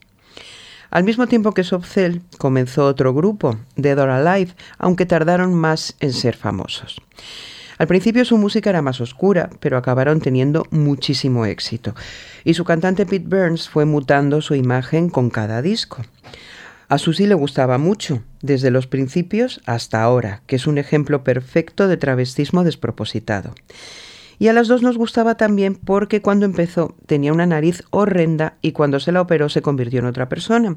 Al 0.92 1.04
mismo 1.04 1.26
tiempo 1.26 1.54
que 1.54 1.64
Soft 1.64 1.92
Cell 1.92 2.20
comenzó 2.38 2.86
otro 2.86 3.12
grupo, 3.12 3.58
Dead 3.76 3.98
or 3.98 4.12
Alive, 4.12 4.54
aunque 4.78 5.08
tardaron 5.08 5.56
más 5.56 5.96
en 6.00 6.14
ser 6.14 6.38
famosos. 6.38 7.02
Al 7.80 7.88
principio 7.88 8.26
su 8.26 8.38
música 8.38 8.70
era 8.70 8.82
más 8.82 9.00
oscura, 9.00 9.50
pero 9.62 9.78
acabaron 9.78 10.20
teniendo 10.20 10.68
muchísimo 10.70 11.46
éxito. 11.46 11.96
Y 12.44 12.54
su 12.54 12.66
cantante 12.66 13.06
Pete 13.06 13.26
Burns 13.26 13.70
fue 13.70 13.86
mutando 13.86 14.42
su 14.42 14.54
imagen 14.54 15.10
con 15.10 15.30
cada 15.30 15.62
disco. 15.62 16.04
A 16.90 16.98
Susie 16.98 17.26
le 17.26 17.36
gustaba 17.36 17.78
mucho, 17.78 18.22
desde 18.42 18.70
los 18.70 18.88
principios 18.88 19.62
hasta 19.66 20.04
ahora, 20.04 20.42
que 20.46 20.58
es 20.58 20.68
un 20.68 20.78
ejemplo 20.78 21.24
perfecto 21.24 21.88
de 21.88 21.96
travestismo 21.96 22.66
despropositado. 22.66 23.56
Y 24.40 24.50
a 24.50 24.54
las 24.54 24.68
dos 24.68 24.82
nos 24.82 24.98
gustaba 24.98 25.36
también 25.36 25.76
porque 25.76 26.22
cuando 26.22 26.46
empezó 26.46 26.96
tenía 27.06 27.32
una 27.32 27.46
nariz 27.46 27.84
horrenda 27.92 28.58
y 28.62 28.74
cuando 28.74 29.00
se 29.00 29.14
la 29.14 29.22
operó 29.22 29.48
se 29.48 29.62
convirtió 29.62 30.00
en 30.00 30.06
otra 30.06 30.28
persona. 30.28 30.76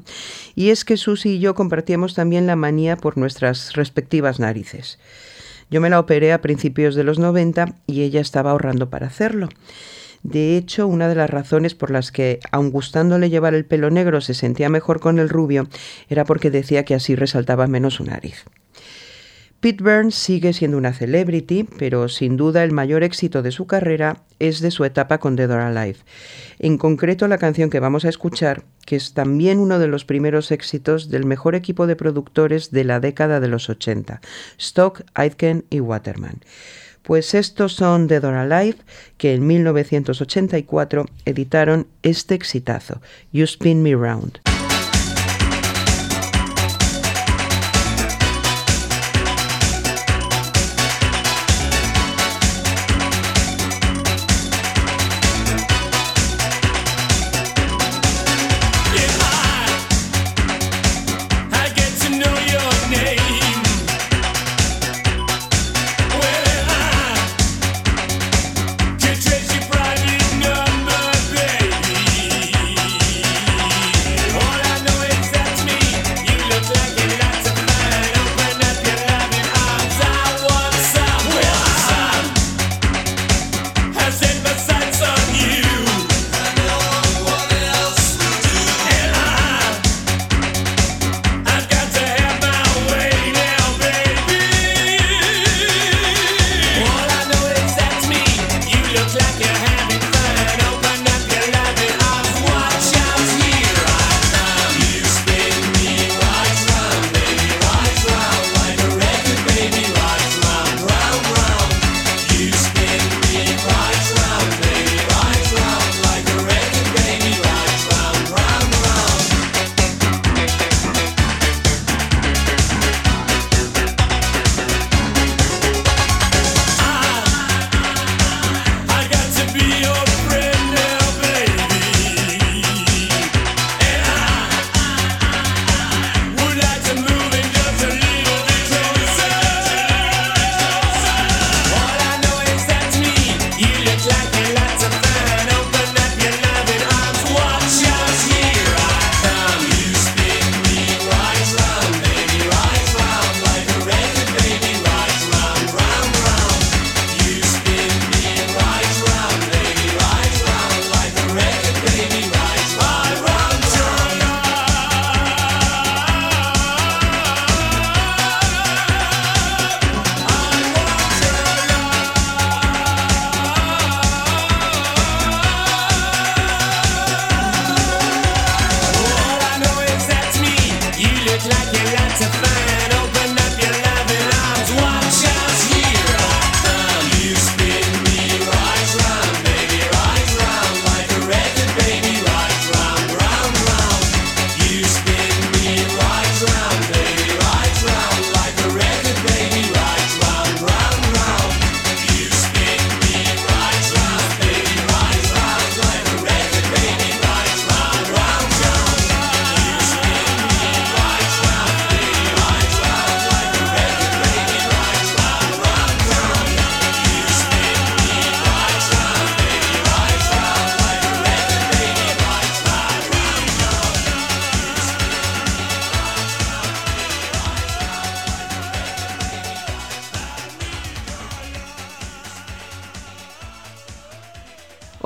Y 0.55 0.69
es 0.69 0.85
que 0.85 0.95
Susie 0.95 1.33
y 1.33 1.39
yo 1.39 1.53
compartíamos 1.53 2.13
también 2.13 2.47
la 2.47 2.55
manía 2.55 2.95
por 2.95 3.17
nuestras 3.17 3.73
respectivas 3.73 4.39
narices. 4.39 4.99
Yo 5.73 5.81
me 5.81 5.89
la 5.89 5.99
operé 5.99 6.33
a 6.33 6.39
principios 6.39 6.93
de 6.93 7.03
los 7.03 7.17
90 7.17 7.73
y 7.87 8.03
ella 8.03 8.21
estaba 8.21 8.51
ahorrando 8.51 8.91
para 8.91 9.07
hacerlo. 9.07 9.49
De 10.21 10.55
hecho, 10.55 10.85
una 10.85 11.07
de 11.07 11.15
las 11.15 11.31
razones 11.31 11.73
por 11.73 11.89
las 11.89 12.11
que, 12.11 12.39
aun 12.51 12.69
gustándole 12.69 13.31
llevar 13.31 13.55
el 13.55 13.65
pelo 13.65 13.89
negro, 13.89 14.21
se 14.21 14.35
sentía 14.35 14.69
mejor 14.69 14.99
con 14.99 15.17
el 15.17 15.29
rubio, 15.29 15.67
era 16.09 16.25
porque 16.25 16.51
decía 16.51 16.85
que 16.85 16.93
así 16.93 17.15
resaltaba 17.15 17.65
menos 17.65 17.95
su 17.95 18.03
nariz. 18.03 18.45
Pete 19.63 19.81
Burns 19.81 20.15
sigue 20.15 20.51
siendo 20.51 20.77
una 20.77 20.91
celebrity, 20.91 21.63
pero 21.63 22.09
sin 22.09 22.35
duda 22.35 22.65
el 22.65 22.73
mayor 22.73 23.01
éxito 23.01 23.41
de 23.41 23.51
su 23.51 23.65
carrera 23.65 24.17
es 24.37 24.59
de 24.59 24.71
su 24.71 24.83
etapa 24.83 25.19
con 25.19 25.37
Dead 25.37 25.49
or 25.49 25.61
Alive. 25.61 25.99
En 26.59 26.77
concreto, 26.77 27.29
la 27.29 27.37
canción 27.37 27.69
que 27.69 27.79
vamos 27.79 28.03
a 28.03 28.09
escuchar, 28.09 28.65
que 28.85 28.97
es 28.97 29.13
también 29.13 29.59
uno 29.59 29.79
de 29.79 29.87
los 29.87 30.03
primeros 30.03 30.51
éxitos 30.51 31.09
del 31.09 31.23
mejor 31.23 31.55
equipo 31.55 31.87
de 31.87 31.95
productores 31.95 32.71
de 32.71 32.83
la 32.83 32.99
década 32.99 33.39
de 33.39 33.47
los 33.47 33.69
80, 33.69 34.19
Stock, 34.57 35.03
Aitken 35.13 35.63
y 35.69 35.79
Waterman. 35.79 36.41
Pues 37.01 37.33
estos 37.33 37.71
son 37.71 38.07
Dead 38.07 38.25
or 38.25 38.33
Alive, 38.33 38.79
que 39.15 39.33
en 39.33 39.47
1984 39.47 41.05
editaron 41.23 41.87
este 42.01 42.35
exitazo, 42.35 43.01
You 43.31 43.45
Spin 43.45 43.81
Me 43.81 43.93
Round. 43.93 44.41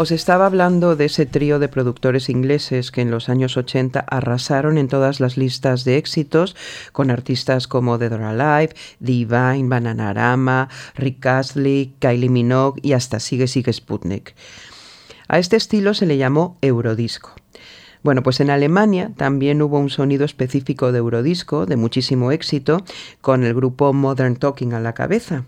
Os 0.07 0.11
estaba 0.13 0.45
hablando 0.45 0.95
de 0.95 1.03
ese 1.03 1.25
trío 1.25 1.59
de 1.59 1.67
productores 1.67 2.29
ingleses 2.29 2.91
que 2.91 3.01
en 3.01 3.11
los 3.11 3.27
años 3.27 3.57
80 3.57 3.99
arrasaron 3.99 4.77
en 4.77 4.87
todas 4.87 5.19
las 5.19 5.35
listas 5.35 5.83
de 5.83 5.97
éxitos 5.97 6.55
con 6.93 7.11
artistas 7.11 7.67
como 7.67 7.99
The 7.99 8.07
Dora 8.07 8.29
Alive, 8.29 8.73
Divine, 9.01 9.67
Bananarama, 9.67 10.69
Rick 10.95 11.25
Astley, 11.25 11.93
Kylie 11.99 12.29
Minogue 12.29 12.79
y 12.81 12.93
hasta 12.93 13.19
Sigue 13.19 13.47
Sigue 13.47 13.73
Sputnik. 13.73 14.33
A 15.27 15.39
este 15.39 15.57
estilo 15.57 15.93
se 15.93 16.05
le 16.05 16.15
llamó 16.15 16.57
eurodisco. 16.61 17.33
Bueno, 18.01 18.23
pues 18.23 18.39
en 18.39 18.49
Alemania 18.49 19.11
también 19.17 19.61
hubo 19.61 19.77
un 19.77 19.89
sonido 19.89 20.23
específico 20.23 20.93
de 20.93 20.99
eurodisco 20.99 21.65
de 21.65 21.75
muchísimo 21.75 22.31
éxito 22.31 22.81
con 23.19 23.43
el 23.43 23.53
grupo 23.53 23.91
Modern 23.91 24.37
Talking 24.37 24.71
a 24.71 24.79
la 24.79 24.93
cabeza 24.93 25.43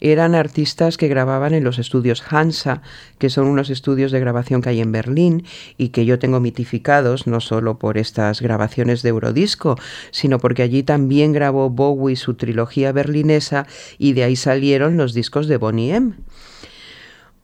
eran 0.00 0.34
artistas 0.34 0.96
que 0.96 1.08
grababan 1.08 1.54
en 1.54 1.64
los 1.64 1.78
estudios 1.78 2.22
Hansa, 2.30 2.82
que 3.18 3.30
son 3.30 3.46
unos 3.46 3.70
estudios 3.70 4.12
de 4.12 4.20
grabación 4.20 4.62
que 4.62 4.70
hay 4.70 4.80
en 4.80 4.92
Berlín 4.92 5.44
y 5.76 5.88
que 5.88 6.04
yo 6.04 6.18
tengo 6.18 6.40
mitificados 6.40 7.26
no 7.26 7.40
solo 7.40 7.78
por 7.78 7.98
estas 7.98 8.40
grabaciones 8.40 9.02
de 9.02 9.10
Eurodisco, 9.10 9.76
sino 10.10 10.38
porque 10.38 10.62
allí 10.62 10.82
también 10.82 11.32
grabó 11.32 11.70
Bowie 11.70 12.16
su 12.16 12.34
trilogía 12.34 12.92
berlinesa 12.92 13.66
y 13.98 14.12
de 14.12 14.24
ahí 14.24 14.36
salieron 14.36 14.96
los 14.96 15.14
discos 15.14 15.48
de 15.48 15.56
Bonnie 15.56 15.94
M. 15.94 16.12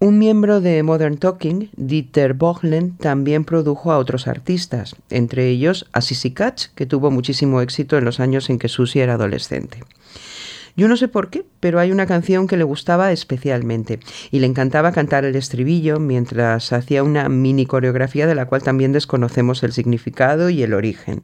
Un 0.00 0.18
miembro 0.18 0.60
de 0.60 0.82
Modern 0.82 1.16
Talking, 1.16 1.70
Dieter 1.76 2.34
Bohlen, 2.34 2.96
también 2.98 3.44
produjo 3.44 3.90
a 3.90 3.98
otros 3.98 4.26
artistas, 4.26 4.96
entre 5.08 5.48
ellos 5.48 5.86
a 5.92 6.02
Sissy 6.02 6.32
Catch, 6.32 6.66
que 6.74 6.84
tuvo 6.84 7.10
muchísimo 7.10 7.60
éxito 7.62 7.96
en 7.96 8.04
los 8.04 8.20
años 8.20 8.50
en 8.50 8.58
que 8.58 8.68
Susie 8.68 9.02
era 9.02 9.14
adolescente. 9.14 9.80
Yo 10.76 10.88
no 10.88 10.96
sé 10.96 11.06
por 11.06 11.30
qué, 11.30 11.46
pero 11.60 11.78
hay 11.78 11.92
una 11.92 12.06
canción 12.06 12.48
que 12.48 12.56
le 12.56 12.64
gustaba 12.64 13.12
especialmente 13.12 14.00
y 14.32 14.40
le 14.40 14.46
encantaba 14.46 14.90
cantar 14.90 15.24
el 15.24 15.36
estribillo 15.36 16.00
mientras 16.00 16.72
hacía 16.72 17.04
una 17.04 17.28
mini 17.28 17.64
coreografía 17.64 18.26
de 18.26 18.34
la 18.34 18.46
cual 18.46 18.62
también 18.62 18.92
desconocemos 18.92 19.62
el 19.62 19.72
significado 19.72 20.50
y 20.50 20.62
el 20.64 20.74
origen. 20.74 21.22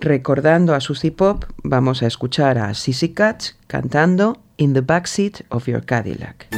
Recordando 0.00 0.74
a 0.74 0.80
Susie 0.80 1.12
Pop, 1.12 1.44
vamos 1.62 2.02
a 2.02 2.06
escuchar 2.06 2.58
a 2.58 2.74
Sissy 2.74 3.14
Catch 3.14 3.52
cantando 3.66 4.42
In 4.58 4.74
the 4.74 4.80
Backseat 4.80 5.42
of 5.48 5.66
Your 5.66 5.84
Cadillac. 5.84 6.48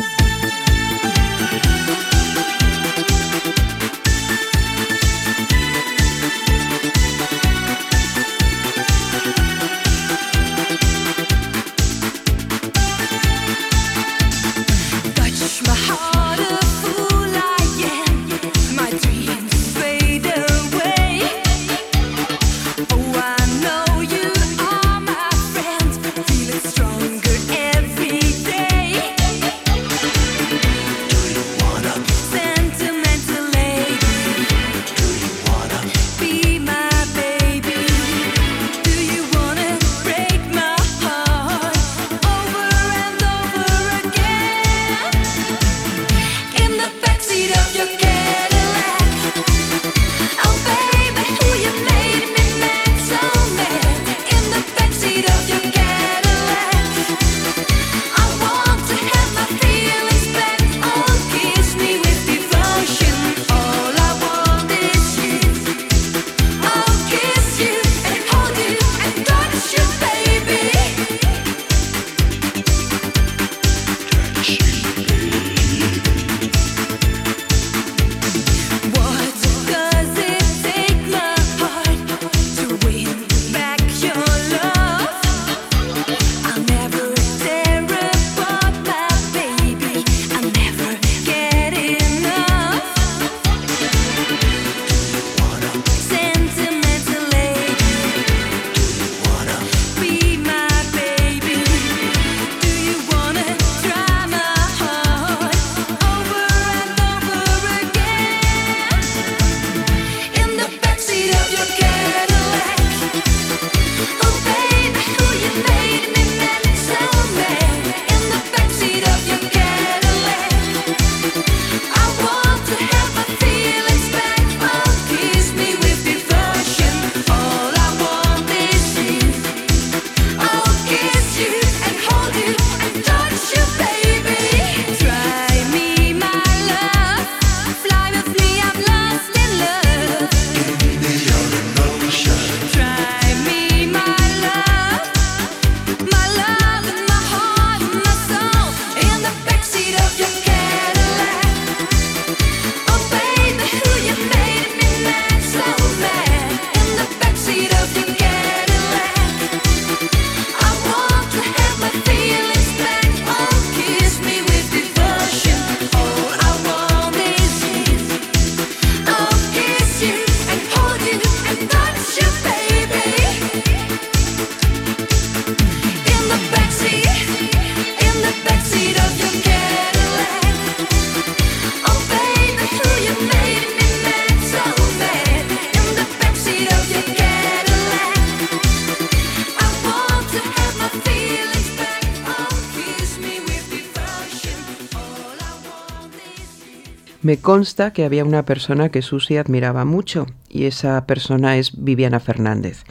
Me 197.25 197.39
consta 197.39 197.95
que 197.95 198.05
había 198.05 198.23
una 198.23 198.45
persona 198.45 198.91
que 198.91 199.01
Susi 199.01 199.39
admiraba 199.39 199.87
mucho 199.87 200.27
y 200.51 200.65
esa 200.65 201.07
persona 201.07 201.57
es 201.57 201.83
Viviana 201.83 202.21
Fernández. 202.21 202.85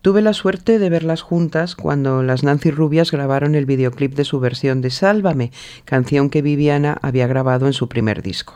Tuve 0.00 0.22
la 0.22 0.32
suerte 0.32 0.78
de 0.78 0.88
verlas 0.88 1.20
juntas 1.20 1.76
cuando 1.76 2.22
las 2.22 2.42
Nancy 2.42 2.70
Rubias 2.70 3.10
grabaron 3.10 3.54
el 3.54 3.66
videoclip 3.66 4.14
de 4.14 4.24
su 4.24 4.40
versión 4.40 4.80
de 4.80 4.88
Sálvame, 4.88 5.52
canción 5.84 6.30
que 6.30 6.40
Viviana 6.40 6.96
había 7.02 7.26
grabado 7.26 7.66
en 7.66 7.74
su 7.74 7.86
primer 7.86 8.22
disco. 8.22 8.54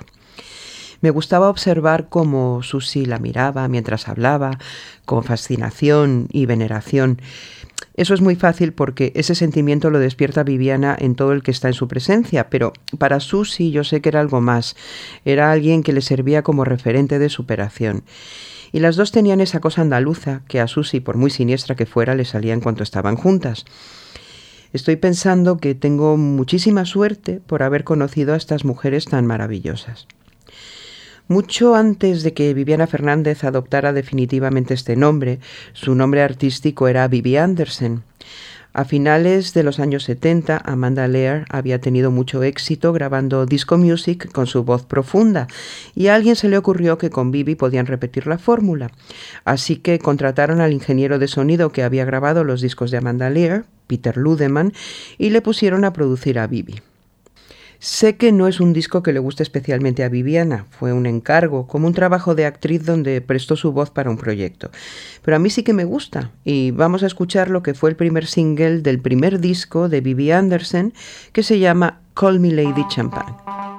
Me 1.03 1.11
gustaba 1.11 1.51
observar 1.51 2.09
cómo 2.09 2.63
Susi 2.63 3.05
la 3.05 3.19
miraba 3.19 3.69
mientras 3.69 4.09
hablaba, 4.09 4.59
con 5.05 5.23
fascinación 5.23 6.29
y 6.33 6.47
veneración, 6.47 7.21
eso 7.95 8.15
es 8.15 8.21
muy 8.21 8.37
fácil 8.37 8.73
porque 8.73 9.13
ese 9.17 9.35
sentimiento 9.35 9.91
lo 9.91 9.99
despierta 9.99 10.45
Viviana 10.45 10.97
en 10.99 11.15
todo 11.15 11.33
el 11.33 11.43
que 11.43 11.51
está 11.51 11.69
en 11.69 11.75
su 11.75 11.89
presencia, 11.89 12.49
pero 12.49 12.73
para 12.99 13.21
Susi 13.21 13.71
yo 13.71 13.83
sé 13.85 14.01
que 14.01 14.09
era 14.09 14.21
algo 14.21 14.41
más, 14.41 14.77
era 15.25 15.51
alguien 15.51 15.83
que 15.83 15.93
le 15.93 16.01
servía 16.01 16.43
como 16.43 16.65
referente 16.65 17.19
de 17.19 17.29
superación. 17.29 18.05
Y 18.71 18.81
las 18.81 18.97
dos 18.97 19.13
tenían 19.13 19.41
esa 19.41 19.61
cosa 19.61 19.83
andaluza 19.83 20.43
que 20.47 20.61
a 20.61 20.69
Susi, 20.69 21.01
por 21.01 21.17
muy 21.17 21.31
siniestra 21.31 21.75
que 21.75 21.87
fuera, 21.87 22.15
le 22.15 22.25
salía 22.25 22.53
en 22.53 22.61
cuanto 22.61 22.83
estaban 22.83 23.17
juntas. 23.17 23.65
Estoy 24.73 24.97
pensando 24.97 25.57
que 25.57 25.75
tengo 25.75 26.17
muchísima 26.17 26.85
suerte 26.85 27.41
por 27.47 27.63
haber 27.63 27.85
conocido 27.85 28.35
a 28.35 28.37
estas 28.37 28.65
mujeres 28.65 29.07
tan 29.07 29.25
maravillosas. 29.27 30.07
Mucho 31.31 31.75
antes 31.75 32.23
de 32.23 32.33
que 32.33 32.55
Viviana 32.55 32.87
Fernández 32.87 33.45
adoptara 33.45 33.93
definitivamente 33.93 34.73
este 34.73 34.97
nombre, 34.97 35.41
su 35.75 35.95
nombre 35.95 36.23
artístico 36.23 36.89
era 36.89 37.07
Vivi 37.07 37.37
Anderson. 37.37 38.03
A 38.73 38.87
finales 38.87 39.53
de 39.53 39.63
los 39.63 39.79
años 39.79 40.05
70, 40.05 40.57
Amanda 40.57 41.07
Lear 41.07 41.45
había 41.51 41.83
tenido 41.83 42.11
mucho 42.11 42.43
éxito 42.43 42.95
grabando 42.95 43.45
disco 43.45 43.77
music 43.77 44.33
con 44.33 44.47
su 44.47 44.65
voz 44.65 44.87
profunda 44.87 45.49
y 45.95 46.07
a 46.07 46.15
alguien 46.15 46.35
se 46.35 46.49
le 46.49 46.57
ocurrió 46.57 46.97
que 46.97 47.11
con 47.11 47.31
Vivi 47.31 47.57
podían 47.57 47.85
repetir 47.85 48.27
la 48.27 48.39
fórmula. 48.39 48.91
Así 49.45 49.77
que 49.77 49.99
contrataron 49.99 50.63
al 50.63 50.73
ingeniero 50.73 51.19
de 51.19 51.29
sonido 51.29 51.73
que 51.73 51.83
había 51.83 52.07
grabado 52.07 52.43
los 52.43 52.63
discos 52.63 52.91
de 52.91 52.97
Amanda 52.97 53.29
Lear, 53.29 53.67
Peter 53.87 54.17
Ludeman, 54.17 54.73
y 55.19 55.29
le 55.29 55.43
pusieron 55.43 55.85
a 55.85 55.93
producir 55.93 56.39
a 56.39 56.47
Vivi. 56.47 56.81
Sé 57.81 58.17
que 58.17 58.33
no 58.33 58.49
es 58.49 58.59
un 58.59 58.73
disco 58.73 59.05
que 59.05 59.13
le 59.13 59.21
guste 59.21 59.45
especialmente 59.45 60.03
a 60.03 60.09
Viviana, 60.09 60.67
fue 60.71 60.93
un 60.93 61.07
encargo, 61.07 61.69
como 61.69 61.87
un 61.87 61.95
trabajo 61.95 62.35
de 62.35 62.45
actriz 62.45 62.85
donde 62.85 63.21
prestó 63.21 63.55
su 63.55 63.71
voz 63.71 63.91
para 63.91 64.11
un 64.11 64.19
proyecto. 64.19 64.71
Pero 65.23 65.37
a 65.37 65.39
mí 65.39 65.49
sí 65.49 65.63
que 65.63 65.73
me 65.73 65.85
gusta 65.85 66.33
y 66.45 66.73
vamos 66.73 67.05
a 67.05 67.07
escuchar 67.07 67.51
lo 67.51 67.63
que 67.63 67.75
fue 67.75 67.91
el 67.91 67.97
primer 67.97 68.27
single 68.27 68.81
del 68.81 69.01
primer 69.01 69.39
disco 69.39 69.89
de 69.89 70.01
Vivi 70.01 70.33
Anderson 70.33 70.93
que 71.33 71.45
se 71.45 71.61
llama 71.61 72.01
Call 72.15 72.41
Me 72.41 72.51
Lady 72.51 72.85
Champagne. 72.89 73.78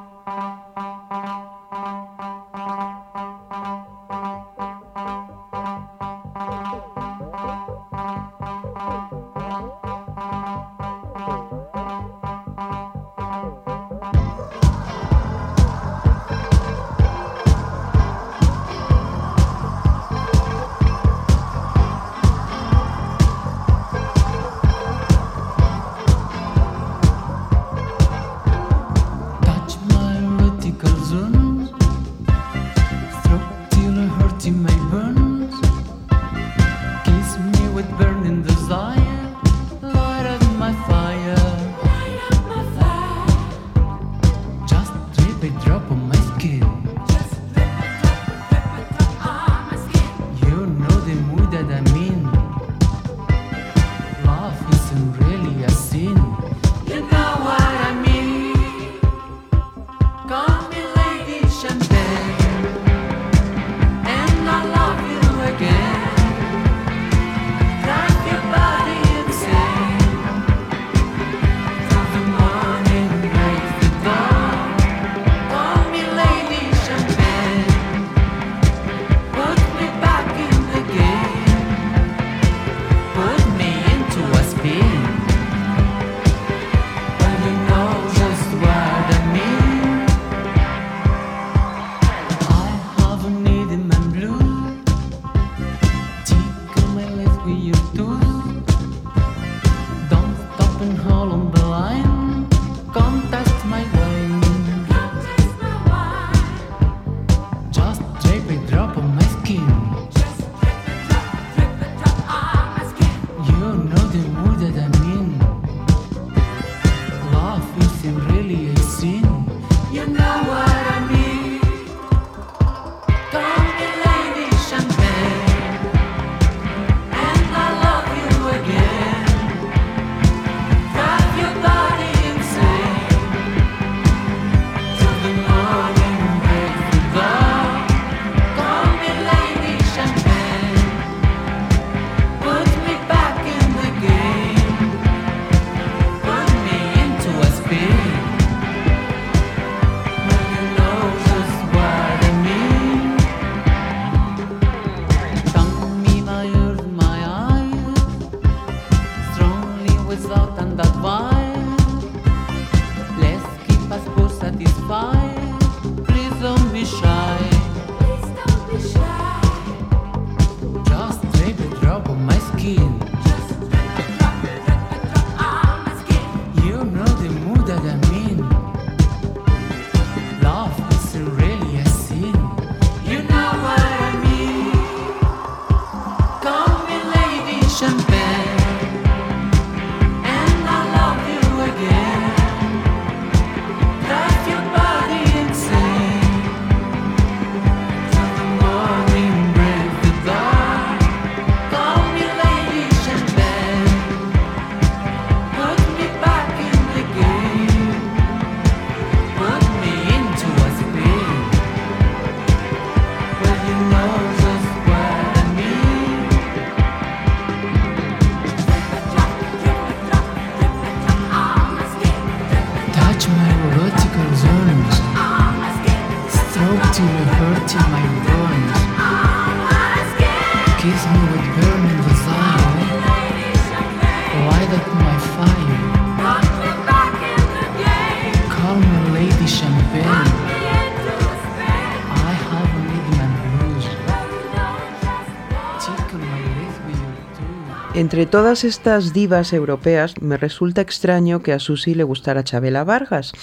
Entre 248.00 248.26
todas 248.26 248.64
estas 248.64 249.12
divas 249.12 249.52
europeas 249.52 250.22
me 250.22 250.38
resulta 250.38 250.80
extraño 250.80 251.44
que 251.44 251.52
a 251.52 251.60
Susi 251.60 251.96
le 251.96 252.06
gustara 252.06 252.46
Chabela 252.46 252.86
Vargas, 252.86 253.34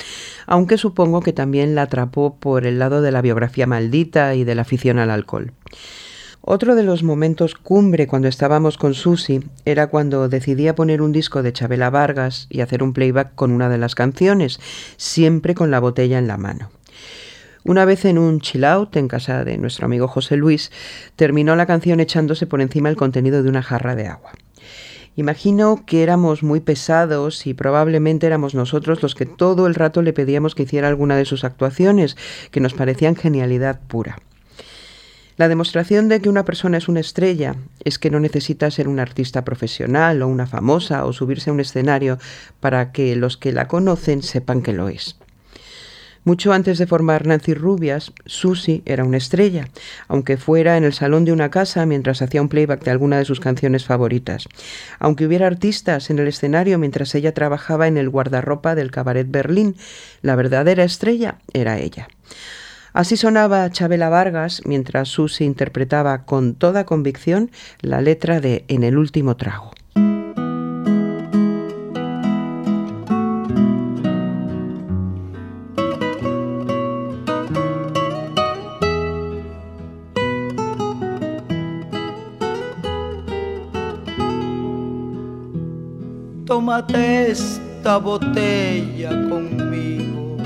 aunque 0.47 0.79
supongo 0.79 1.21
que 1.21 1.35
también 1.35 1.75
la 1.75 1.83
atrapó 1.83 2.37
por 2.41 2.67
el 2.67 2.79
lado 2.79 3.03
de 3.03 3.13
la 3.13 3.21
biografía 3.21 3.67
maldita 3.67 4.35
y 4.35 4.45
de 4.45 4.55
la 4.55 4.63
afición 4.63 4.99
al 4.99 5.11
alcohol. 5.11 5.53
Otro 6.41 6.75
de 6.75 6.85
los 6.85 7.03
momentos 7.03 7.55
cumbre 7.55 8.07
cuando 8.07 8.29
estábamos 8.29 8.79
con 8.79 8.95
Susi 8.95 9.41
era 9.67 9.89
cuando 9.89 10.31
decidía 10.31 10.75
poner 10.75 11.03
un 11.03 11.13
disco 11.13 11.43
de 11.43 11.53
Chabela 11.53 11.91
Vargas 11.91 12.47
y 12.49 12.63
hacer 12.63 12.83
un 12.83 12.95
playback 12.95 13.35
con 13.35 13.51
una 13.51 13.69
de 13.69 13.77
las 13.77 13.95
canciones, 13.95 14.59
siempre 14.97 15.55
con 15.55 15.71
la 15.71 15.81
botella 15.81 16.17
en 16.17 16.29
la 16.29 16.39
mano. 16.39 16.71
Una 17.63 17.85
vez 17.85 18.07
en 18.07 18.17
un 18.17 18.41
chill 18.41 18.65
out 18.65 18.97
en 18.97 19.07
casa 19.09 19.45
de 19.45 19.59
nuestro 19.59 19.85
amigo 19.85 20.09
José 20.09 20.39
Luis, 20.39 20.73
terminó 21.15 21.57
la 21.57 21.67
canción 21.67 22.01
echándose 22.01 22.47
por 22.47 22.63
encima 22.63 22.89
el 22.89 22.97
contenido 22.97 23.43
de 23.43 23.51
una 23.51 23.63
jarra 23.63 23.95
de 23.95 24.07
agua. 24.07 24.33
Imagino 25.17 25.85
que 25.87 26.03
éramos 26.03 26.43
muy 26.43 26.61
pesados 26.61 27.47
y 27.47 27.55
probablemente 27.55 28.27
éramos 28.27 28.55
nosotros 28.55 29.03
los 29.03 29.15
que 29.15 29.25
todo 29.25 29.67
el 29.67 29.75
rato 29.75 30.03
le 30.03 30.13
pedíamos 30.13 30.55
que 30.55 30.65
hiciera 30.65 30.89
alguna 30.89 31.17
de 31.17 31.25
sus 31.25 31.43
actuaciones, 31.43 32.17
que 32.51 32.61
nos 32.61 32.75
parecían 32.75 33.17
genialidad 33.17 33.81
pura. 33.89 34.19
La 35.39 35.49
demostración 35.49 36.09
de 36.09 36.21
que 36.21 36.29
una 36.29 36.45
persona 36.45 36.79
es 36.79 36.89
una 36.89 37.01
estrella 37.01 37.57
es 37.85 37.99
que 37.99 38.11
no 38.11 38.21
necesita 38.21 38.71
ser 38.71 38.89
un 38.89 38.99
artista 38.99 39.45
profesional 39.45 40.23
o 40.23 40.29
una 40.29 40.47
famosa 40.47 41.05
o 41.07 41.13
subirse 41.13 41.49
a 41.51 41.53
un 41.55 41.61
escenario 41.61 42.19
para 42.61 42.93
que 42.93 43.17
los 43.17 43.37
que 43.37 43.53
la 43.53 43.69
conocen 43.69 44.23
sepan 44.23 44.63
que 44.63 44.73
lo 44.73 44.89
es. 44.89 45.19
Mucho 46.27 46.53
antes 46.53 46.79
de 46.79 46.89
formar 46.89 47.25
Nancy 47.25 47.55
Rubias, 47.55 48.13
Susie 48.25 48.83
era 48.85 49.05
una 49.05 49.17
estrella, 49.17 49.69
aunque 50.09 50.37
fuera 50.37 50.77
en 50.77 50.83
el 50.83 50.93
salón 50.93 51.25
de 51.25 51.31
una 51.31 51.53
casa 51.53 51.87
mientras 51.87 52.21
hacía 52.21 52.43
un 52.43 52.49
playback 52.49 52.83
de 52.83 52.91
alguna 52.91 53.19
de 53.19 53.25
sus 53.25 53.39
canciones 53.39 53.85
favoritas. 53.85 54.49
Aunque 54.99 55.25
hubiera 55.25 55.47
artistas 55.47 56.11
en 56.11 56.19
el 56.19 56.27
escenario 56.27 56.81
mientras 56.81 57.15
ella 57.15 57.33
trabajaba 57.33 57.87
en 57.87 57.97
el 57.97 58.11
guardarropa 58.11 58.75
del 58.75 58.91
cabaret 58.91 59.31
Berlín, 59.31 59.77
la 60.21 60.35
verdadera 60.35 60.83
estrella 60.83 61.37
era 61.53 61.79
ella. 61.79 62.09
Así 62.93 63.17
sonaba 63.17 63.71
Chabela 63.71 64.09
Vargas 64.09 64.63
mientras 64.65 65.09
Susie 65.09 65.47
interpretaba 65.47 66.25
con 66.25 66.57
toda 66.57 66.87
convicción 66.87 67.53
la 67.83 68.01
letra 68.01 68.41
de 68.41 68.65
En 68.67 68.83
el 68.83 68.99
último 68.99 69.37
trago. 69.37 69.71
Tómate 86.47 87.33
esta 87.33 87.99
botella 87.99 89.11
conmigo. 89.29 90.37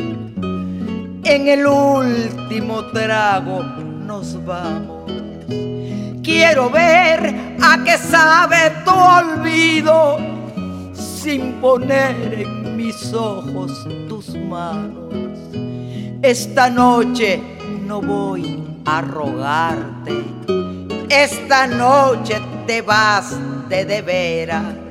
En 1.22 1.46
el 1.46 1.66
último 1.66 2.86
trago 2.86 3.62
nos 3.62 4.42
vamos. 4.44 5.10
Quiero 6.22 6.70
ver 6.70 7.56
a 7.62 7.84
qué 7.84 7.98
sabe 7.98 8.72
tu 8.84 8.92
olvido 8.92 10.18
sin 10.94 11.60
poner 11.60 12.34
en 12.34 12.76
mis 12.76 13.12
ojos 13.12 13.86
tus 14.08 14.34
manos. 14.36 15.38
Esta 16.22 16.70
noche 16.70 17.40
no 17.86 18.00
voy 18.00 18.62
a 18.86 19.02
rogarte. 19.02 20.14
Esta 21.10 21.66
noche 21.66 22.40
te 22.66 22.80
vas 22.80 23.36
de 23.68 23.84
de 23.84 24.02
veras 24.02 24.90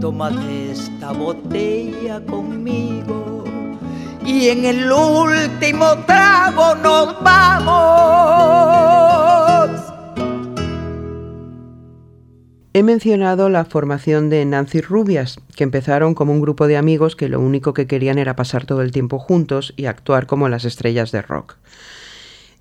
Tómate 0.00 0.72
esta 0.72 1.12
botella 1.12 2.20
conmigo 2.26 3.44
y 4.24 4.48
en 4.48 4.64
el 4.64 4.90
último 4.92 5.96
trago 6.06 6.74
nos 6.76 7.22
vamos. 7.22 8.56
He 12.74 12.82
mencionado 12.82 13.48
la 13.48 13.64
formación 13.64 14.28
de 14.28 14.44
Nancy 14.44 14.82
Rubias, 14.82 15.38
que 15.56 15.64
empezaron 15.64 16.14
como 16.14 16.32
un 16.32 16.42
grupo 16.42 16.66
de 16.66 16.76
amigos 16.76 17.16
que 17.16 17.30
lo 17.30 17.40
único 17.40 17.72
que 17.72 17.86
querían 17.86 18.18
era 18.18 18.36
pasar 18.36 18.66
todo 18.66 18.82
el 18.82 18.92
tiempo 18.92 19.18
juntos 19.18 19.72
y 19.76 19.86
actuar 19.86 20.26
como 20.26 20.50
las 20.50 20.66
estrellas 20.66 21.10
de 21.10 21.22
rock. 21.22 21.56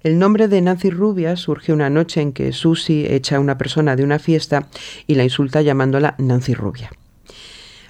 El 0.03 0.19
nombre 0.19 0.47
de 0.47 0.61
Nancy 0.61 0.89
Rubias 0.89 1.41
surge 1.41 1.73
una 1.73 1.89
noche 1.89 2.21
en 2.21 2.31
que 2.31 2.53
Susie 2.53 3.13
echa 3.13 3.35
a 3.37 3.39
una 3.39 3.57
persona 3.57 3.97
de 3.97 4.03
una 4.03 4.19
fiesta 4.19 4.67
y 5.07 5.15
la 5.15 5.23
insulta 5.23 5.61
llamándola 5.63 6.15
Nancy 6.17 6.53
Rubia. 6.53 6.91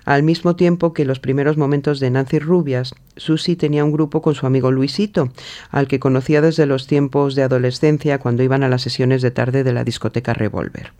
Al 0.05 0.21
mismo 0.21 0.55
tiempo 0.55 0.93
que 0.93 1.03
los 1.03 1.19
primeros 1.19 1.57
momentos 1.57 1.99
de 1.99 2.11
Nancy 2.11 2.37
Rubias, 2.37 2.93
Susie 3.17 3.55
tenía 3.55 3.83
un 3.83 3.91
grupo 3.91 4.21
con 4.21 4.35
su 4.35 4.45
amigo 4.45 4.71
Luisito, 4.71 5.29
al 5.71 5.87
que 5.87 5.99
conocía 5.99 6.41
desde 6.41 6.67
los 6.67 6.85
tiempos 6.85 7.33
de 7.33 7.41
adolescencia 7.43 8.19
cuando 8.19 8.43
iban 8.43 8.63
a 8.63 8.69
las 8.69 8.83
sesiones 8.83 9.23
de 9.23 9.31
tarde 9.31 9.63
de 9.63 9.73
la 9.73 9.83
discoteca 9.83 10.33
Revolver. 10.33 10.93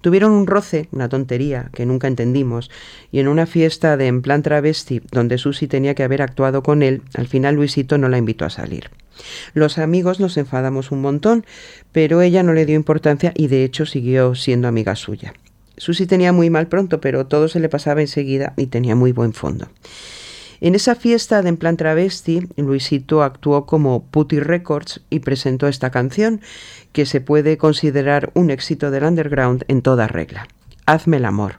Tuvieron 0.00 0.32
un 0.32 0.48
roce, 0.48 0.88
una 0.90 1.08
tontería, 1.08 1.70
que 1.72 1.86
nunca 1.86 2.08
entendimos, 2.08 2.70
y 3.12 3.20
en 3.20 3.28
una 3.28 3.46
fiesta 3.46 3.96
de 3.96 4.08
en 4.08 4.22
plan 4.22 4.42
travesti, 4.42 5.02
donde 5.12 5.38
Susie 5.38 5.68
tenía 5.68 5.94
que 5.94 6.02
haber 6.02 6.22
actuado 6.22 6.62
con 6.62 6.82
él, 6.82 7.02
al 7.14 7.28
final 7.28 7.54
Luisito 7.54 7.98
no 7.98 8.08
la 8.08 8.18
invitó 8.18 8.44
a 8.44 8.50
salir. 8.50 8.90
Los 9.54 9.78
amigos 9.78 10.18
nos 10.18 10.38
enfadamos 10.38 10.90
un 10.90 11.02
montón, 11.02 11.44
pero 11.92 12.22
ella 12.22 12.42
no 12.42 12.52
le 12.52 12.66
dio 12.66 12.74
importancia 12.74 13.32
y 13.36 13.46
de 13.46 13.62
hecho 13.62 13.86
siguió 13.86 14.34
siendo 14.34 14.66
amiga 14.66 14.96
suya. 14.96 15.34
Susi 15.76 16.06
tenía 16.06 16.32
muy 16.32 16.50
mal 16.50 16.68
pronto, 16.68 17.00
pero 17.00 17.26
todo 17.26 17.48
se 17.48 17.60
le 17.60 17.68
pasaba 17.68 18.00
enseguida 18.00 18.54
y 18.56 18.66
tenía 18.66 18.94
muy 18.94 19.12
buen 19.12 19.32
fondo. 19.32 19.68
En 20.60 20.76
esa 20.76 20.94
fiesta 20.94 21.42
de 21.42 21.48
En 21.48 21.56
Plan 21.56 21.76
Travesti, 21.76 22.46
Luisito 22.56 23.24
actuó 23.24 23.66
como 23.66 24.04
Putty 24.04 24.38
Records 24.38 25.00
y 25.10 25.18
presentó 25.18 25.66
esta 25.66 25.90
canción, 25.90 26.40
que 26.92 27.04
se 27.04 27.20
puede 27.20 27.58
considerar 27.58 28.30
un 28.34 28.50
éxito 28.50 28.92
del 28.92 29.02
underground 29.02 29.64
en 29.66 29.82
toda 29.82 30.06
regla. 30.06 30.46
Hazme 30.86 31.16
el 31.16 31.24
amor. 31.24 31.56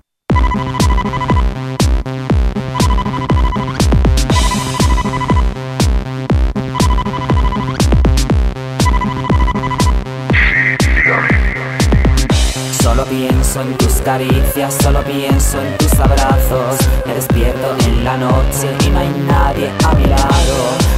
Solo 12.81 13.05
pienso 13.05 13.61
en 13.61 13.73
caricias, 14.03 14.75
solo 14.81 15.01
pienso 15.03 15.61
en 15.61 15.77
tus 15.77 15.93
abrazos. 15.99 16.77
Me 17.05 17.15
despierto 17.15 17.75
en 17.85 18.03
la 18.03 18.17
noche 18.17 18.75
y 18.85 18.89
no 18.89 18.99
hay 18.99 19.09
nadie 19.27 19.71
a 19.85 19.93
mi 19.95 20.05
lado. 20.05 20.55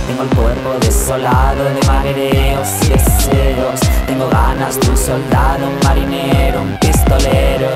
Tengo 0.07 0.23
el 0.23 0.29
cuerpo 0.29 0.73
desolado 0.79 1.63
de 1.63 1.81
mareos 1.87 2.67
y 2.83 2.89
deseos. 2.89 3.79
Tengo 4.07 4.27
ganas 4.29 4.79
de 4.79 4.89
un 4.89 4.97
soldado, 4.97 5.67
un 5.67 5.79
marinero, 5.83 6.61
un 6.61 6.77
pistolero. 6.79 7.69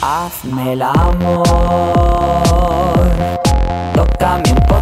Hazme 0.00 0.72
el 0.74 0.82
amor, 0.82 1.44
tócame 3.94 4.50
un 4.50 4.66
poquito, 4.66 4.77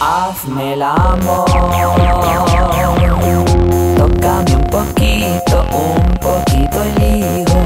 hazme 0.00 0.72
el 0.72 0.82
amor. 0.82 1.44
Tócame 3.96 4.56
un 4.56 4.64
poquito, 4.64 5.64
un 5.72 6.18
poquito 6.18 6.82
el 6.82 7.02
higo. 7.02 7.60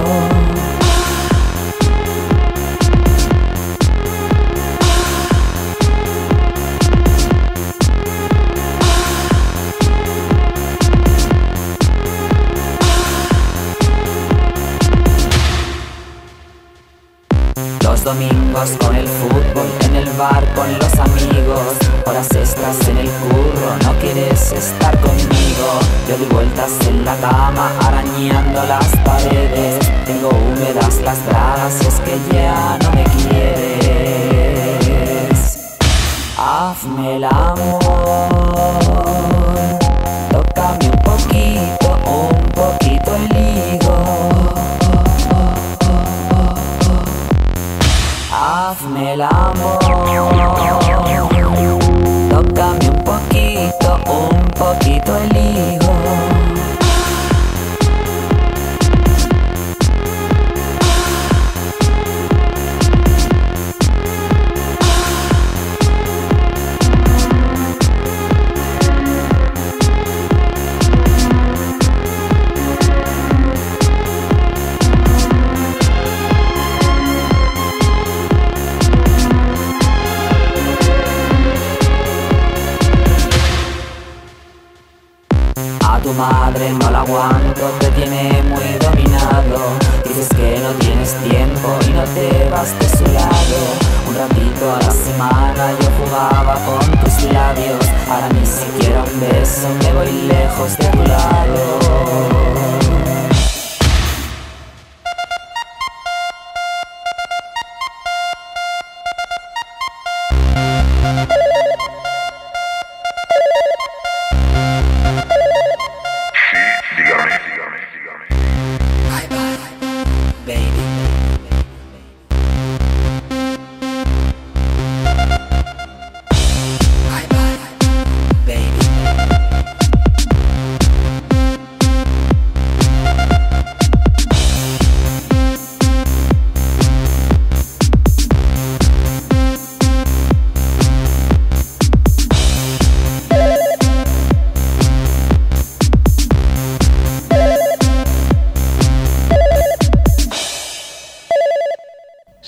Los 17.82 18.02
domingos 18.02 18.70
con 18.80 18.96
el 18.96 19.06
fútbol, 19.06 19.66
en 19.80 19.96
el 19.96 20.10
bar 20.18 20.44
con 20.54 20.78
los 20.78 20.94
amigos, 20.98 21.83
horas 22.06 22.28
extras 22.34 22.88
en 22.88 22.98
el 22.98 23.08
curro, 23.08 23.76
no 23.84 23.98
quieres 23.98 24.52
estar 24.52 24.98
conmigo. 25.00 25.80
Yo 26.08 26.16
doy 26.18 26.26
vueltas 26.28 26.72
en 26.88 27.04
la 27.04 27.16
cama, 27.16 27.72
arañando 27.80 28.62
las 28.64 28.96
paredes. 29.04 29.78
Tengo 30.04 30.28
húmedas 30.30 31.00
las 31.02 31.24
bragas 31.26 31.80
es 31.80 32.00
que 32.00 32.18
ya 32.32 32.78
no 32.82 32.90
me 32.92 33.04
quieres. 33.28 33.78
Hazme 36.36 37.16
el 37.16 37.24
amor, 37.24 37.78
tócame 40.30 40.90
un 40.90 40.98
poquito, 41.02 41.98
un 42.06 42.52
poquito 42.52 43.14
el 43.16 43.24
higo. 43.36 44.44
hazme 48.30 49.14
el 49.14 49.22
amor. 49.22 49.83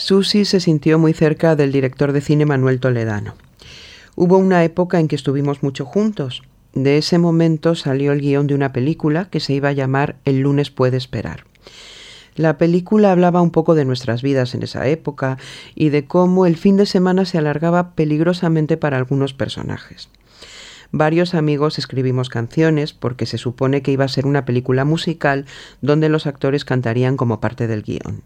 Susi 0.06 0.44
se 0.44 0.60
sintió 0.60 1.00
muy 1.00 1.14
cerca 1.14 1.56
del 1.56 1.72
director 1.72 2.12
de 2.12 2.20
cine 2.20 2.46
Manuel 2.46 2.78
Toledano. 2.78 3.34
Hubo 4.14 4.38
una 4.38 4.62
época 4.62 5.00
en 5.00 5.08
que 5.08 5.16
estuvimos 5.16 5.64
mucho 5.64 5.84
juntos. 5.84 6.44
De 6.74 6.96
ese 6.96 7.18
momento 7.18 7.74
salió 7.74 8.12
el 8.12 8.20
guion 8.20 8.46
de 8.46 8.54
una 8.54 8.72
película 8.72 9.28
que 9.30 9.40
se 9.40 9.54
iba 9.54 9.70
a 9.70 9.72
llamar 9.72 10.14
El 10.24 10.42
lunes 10.42 10.70
puede 10.70 10.96
esperar. 10.96 11.42
La 12.36 12.56
película 12.56 13.10
hablaba 13.10 13.42
un 13.42 13.50
poco 13.50 13.74
de 13.74 13.84
nuestras 13.84 14.22
vidas 14.22 14.54
en 14.54 14.62
esa 14.62 14.86
época 14.86 15.38
y 15.74 15.88
de 15.88 16.06
cómo 16.06 16.46
el 16.46 16.56
fin 16.56 16.76
de 16.76 16.86
semana 16.86 17.24
se 17.24 17.38
alargaba 17.38 17.96
peligrosamente 17.96 18.76
para 18.76 18.98
algunos 18.98 19.34
personajes. 19.34 20.08
Varios 20.92 21.34
amigos 21.34 21.80
escribimos 21.80 22.28
canciones 22.28 22.92
porque 22.92 23.26
se 23.26 23.38
supone 23.38 23.82
que 23.82 23.90
iba 23.90 24.04
a 24.04 24.08
ser 24.08 24.24
una 24.24 24.44
película 24.44 24.84
musical 24.84 25.46
donde 25.80 26.08
los 26.08 26.28
actores 26.28 26.64
cantarían 26.64 27.16
como 27.16 27.40
parte 27.40 27.66
del 27.66 27.82
guion. 27.82 28.22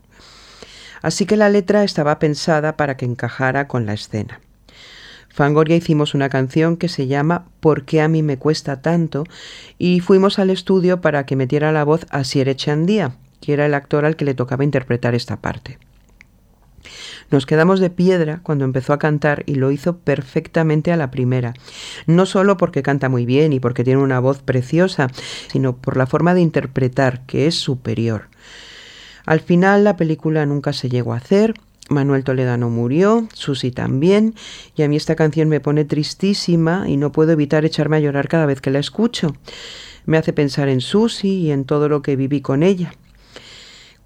Así 1.03 1.27
que 1.27 1.37
la 1.37 1.49
letra 1.49 1.85
estaba 1.85 2.19
pensada 2.19 2.77
para 2.77 2.97
que 2.97 3.07
encajara 3.07 3.69
con 3.69 3.87
la 3.87 3.95
escena. 3.95 4.41
Fangoria 5.29 5.77
hicimos 5.77 6.15
una 6.15 6.29
canción 6.29 6.77
que 6.77 6.89
se 6.89 7.07
llama 7.07 7.47
¿Por 7.61 7.85
qué 7.85 8.01
a 8.01 8.09
mí 8.09 8.23
me 8.23 8.37
cuesta 8.37 8.83
tanto? 8.83 9.25
y 9.79 10.01
fuimos 10.01 10.39
al 10.39 10.51
estudio 10.51 11.01
para 11.01 11.25
que 11.25 11.37
metiera 11.37 11.73
la 11.73 11.85
voz 11.85 12.07
a 12.11 12.25
Siere 12.25 12.57
Chandía, 12.57 13.13
que 13.41 13.53
era 13.53 13.67
el 13.67 13.75
actor 13.75 14.05
al 14.05 14.17
que 14.17 14.25
le 14.25 14.35
tocaba 14.35 14.65
interpretar 14.65 15.15
esta 15.15 15.37
parte. 15.37 15.79
Nos 17.31 17.47
quedamos 17.47 17.79
de 17.79 17.91
piedra 17.91 18.41
cuando 18.43 18.65
empezó 18.65 18.93
a 18.93 18.99
cantar 18.99 19.45
y 19.47 19.55
lo 19.55 19.71
hizo 19.71 19.99
perfectamente 19.99 20.93
a 20.93 20.97
la 20.97 21.13
primera. 21.13 21.55
No 22.07 22.27
solo 22.27 22.57
porque 22.57 22.83
canta 22.83 23.09
muy 23.09 23.25
bien 23.25 23.53
y 23.53 23.61
porque 23.61 23.85
tiene 23.85 24.03
una 24.03 24.19
voz 24.19 24.43
preciosa, 24.43 25.09
sino 25.49 25.77
por 25.77 25.97
la 25.97 26.07
forma 26.07 26.35
de 26.35 26.41
interpretar, 26.41 27.25
que 27.27 27.47
es 27.47 27.55
superior. 27.55 28.29
Al 29.31 29.39
final 29.39 29.85
la 29.85 29.97
película 29.97 30.45
nunca 30.45 30.73
se 30.73 30.89
llegó 30.89 31.13
a 31.13 31.19
hacer, 31.19 31.55
Manuel 31.89 32.25
Toledano 32.25 32.69
murió, 32.69 33.29
Susi 33.33 33.71
también, 33.71 34.35
y 34.75 34.83
a 34.83 34.89
mí 34.89 34.97
esta 34.97 35.15
canción 35.15 35.49
me 35.49 35.61
pone 35.61 35.85
tristísima 35.85 36.89
y 36.89 36.97
no 36.97 37.13
puedo 37.13 37.31
evitar 37.31 37.65
echarme 37.65 37.99
a 37.99 38.01
llorar 38.01 38.27
cada 38.27 38.45
vez 38.45 38.61
que 38.61 38.73
la 38.73 38.81
escucho. 38.81 39.37
Me 40.05 40.19
hace 40.19 40.33
pensar 40.33 40.69
en 40.69 40.81
Susi 40.81 41.43
y 41.43 41.53
en 41.53 41.65
todo 41.65 41.89
lo 41.89 42.03
que 42.03 42.17
viví 42.17 42.41
con 42.41 42.65
ella. 42.65 42.93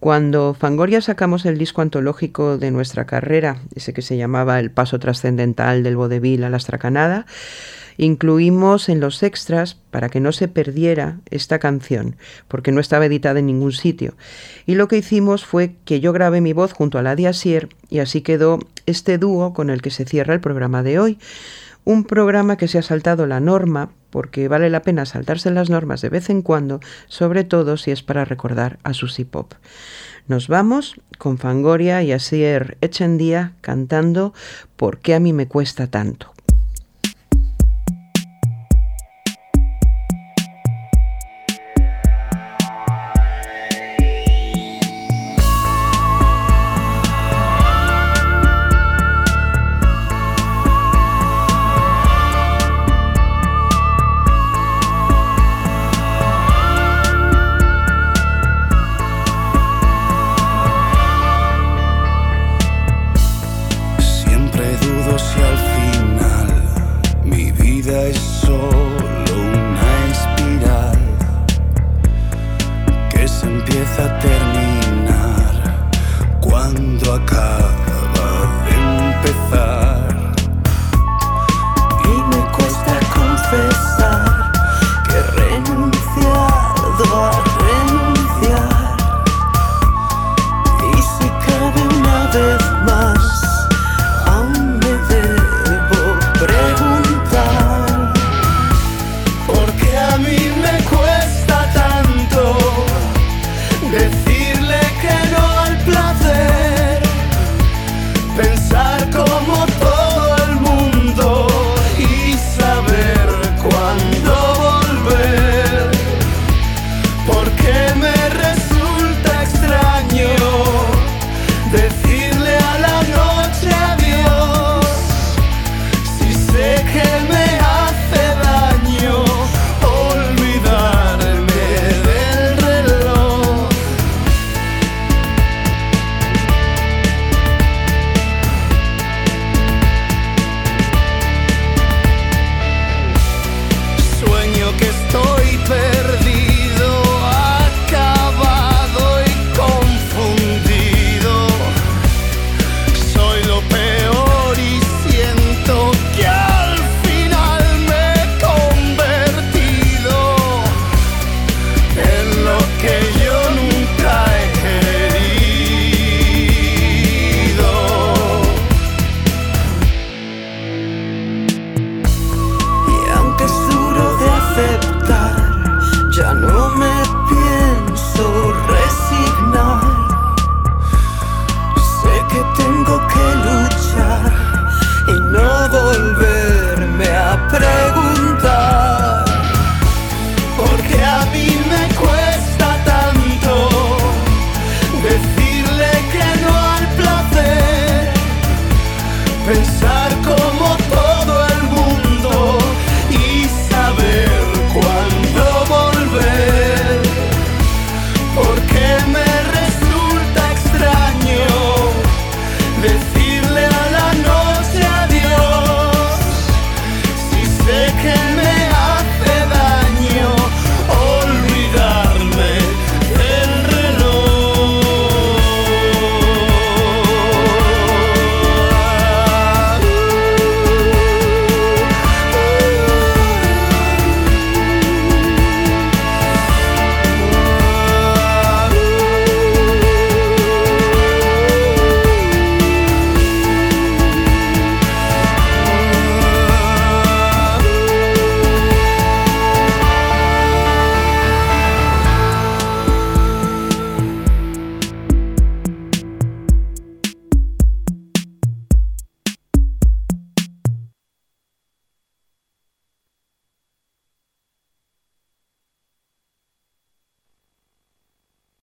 Cuando 0.05 0.53
Fangoria 0.53 1.01
sacamos 1.01 1.47
el 1.47 1.57
disco 1.57 1.81
antológico 1.81 2.59
de 2.59 2.71
nuestra 2.71 3.07
carrera, 3.07 3.63
ese 3.75 3.95
que 3.95 4.03
se 4.03 4.19
llamaba 4.19 4.61
El 4.61 4.71
paso 4.71 4.99
trascendental 4.99 5.83
del 5.83 5.97
vodevil 5.97 6.45
a 6.45 6.51
la 6.51 6.59
estracanada, 6.59 7.25
Incluimos 7.97 8.89
en 8.89 9.01
los 9.01 9.23
extras, 9.23 9.77
para 9.91 10.11
que 10.11 10.21
no 10.21 10.33
se 10.33 10.49
perdiera 10.49 11.21
esta 11.31 11.59
canción, 11.59 12.17
porque 12.49 12.73
no 12.73 12.81
estaba 12.81 13.07
editada 13.07 13.39
en 13.39 13.47
ningún 13.47 13.73
sitio. 13.73 14.15
Y 14.67 14.75
lo 14.75 14.89
que 14.89 14.99
hicimos 14.99 15.47
fue 15.47 15.77
que 15.85 16.01
yo 16.01 16.13
grabé 16.13 16.41
mi 16.41 16.53
voz 16.53 16.73
junto 16.73 16.99
a 16.99 17.03
la 17.03 17.17
de 17.17 17.29
Asier 17.29 17.69
y 17.89 18.01
así 18.01 18.21
quedó 18.21 18.59
este 18.85 19.17
dúo 19.17 19.55
con 19.55 19.71
el 19.71 19.81
que 19.81 19.91
se 19.91 20.05
cierra 20.05 20.35
el 20.35 20.41
programa 20.41 20.83
de 20.83 20.99
hoy. 20.99 21.19
Un 21.85 22.05
programa 22.05 22.57
que 22.57 22.69
se 22.69 22.79
ha 22.79 22.83
saltado 22.83 23.27
la 23.27 23.41
norma, 23.41 23.91
porque 24.11 24.49
vale 24.49 24.71
la 24.71 24.83
pena 24.83 25.07
saltarse 25.07 25.51
las 25.51 25.71
normas 25.71 26.01
de 26.01 26.09
vez 26.09 26.31
en 26.31 26.43
cuando, 26.43 26.81
sobre 27.09 27.45
todo 27.45 27.77
si 27.77 27.91
es 27.91 28.03
para 28.03 28.25
recordar 28.25 28.79
a 28.85 28.95
Susy 28.95 29.25
Pop. 29.25 29.53
Nos 30.27 30.49
vamos 30.49 31.01
con 31.19 31.37
Fangoria 31.37 32.03
y 32.03 32.13
Asier 32.13 32.79
Echendía 32.81 33.53
cantando 33.61 34.33
¿Por 34.77 34.99
qué 34.99 35.15
a 35.15 35.21
mí 35.21 35.33
me 35.33 35.47
cuesta 35.47 35.87
tanto? 35.87 36.34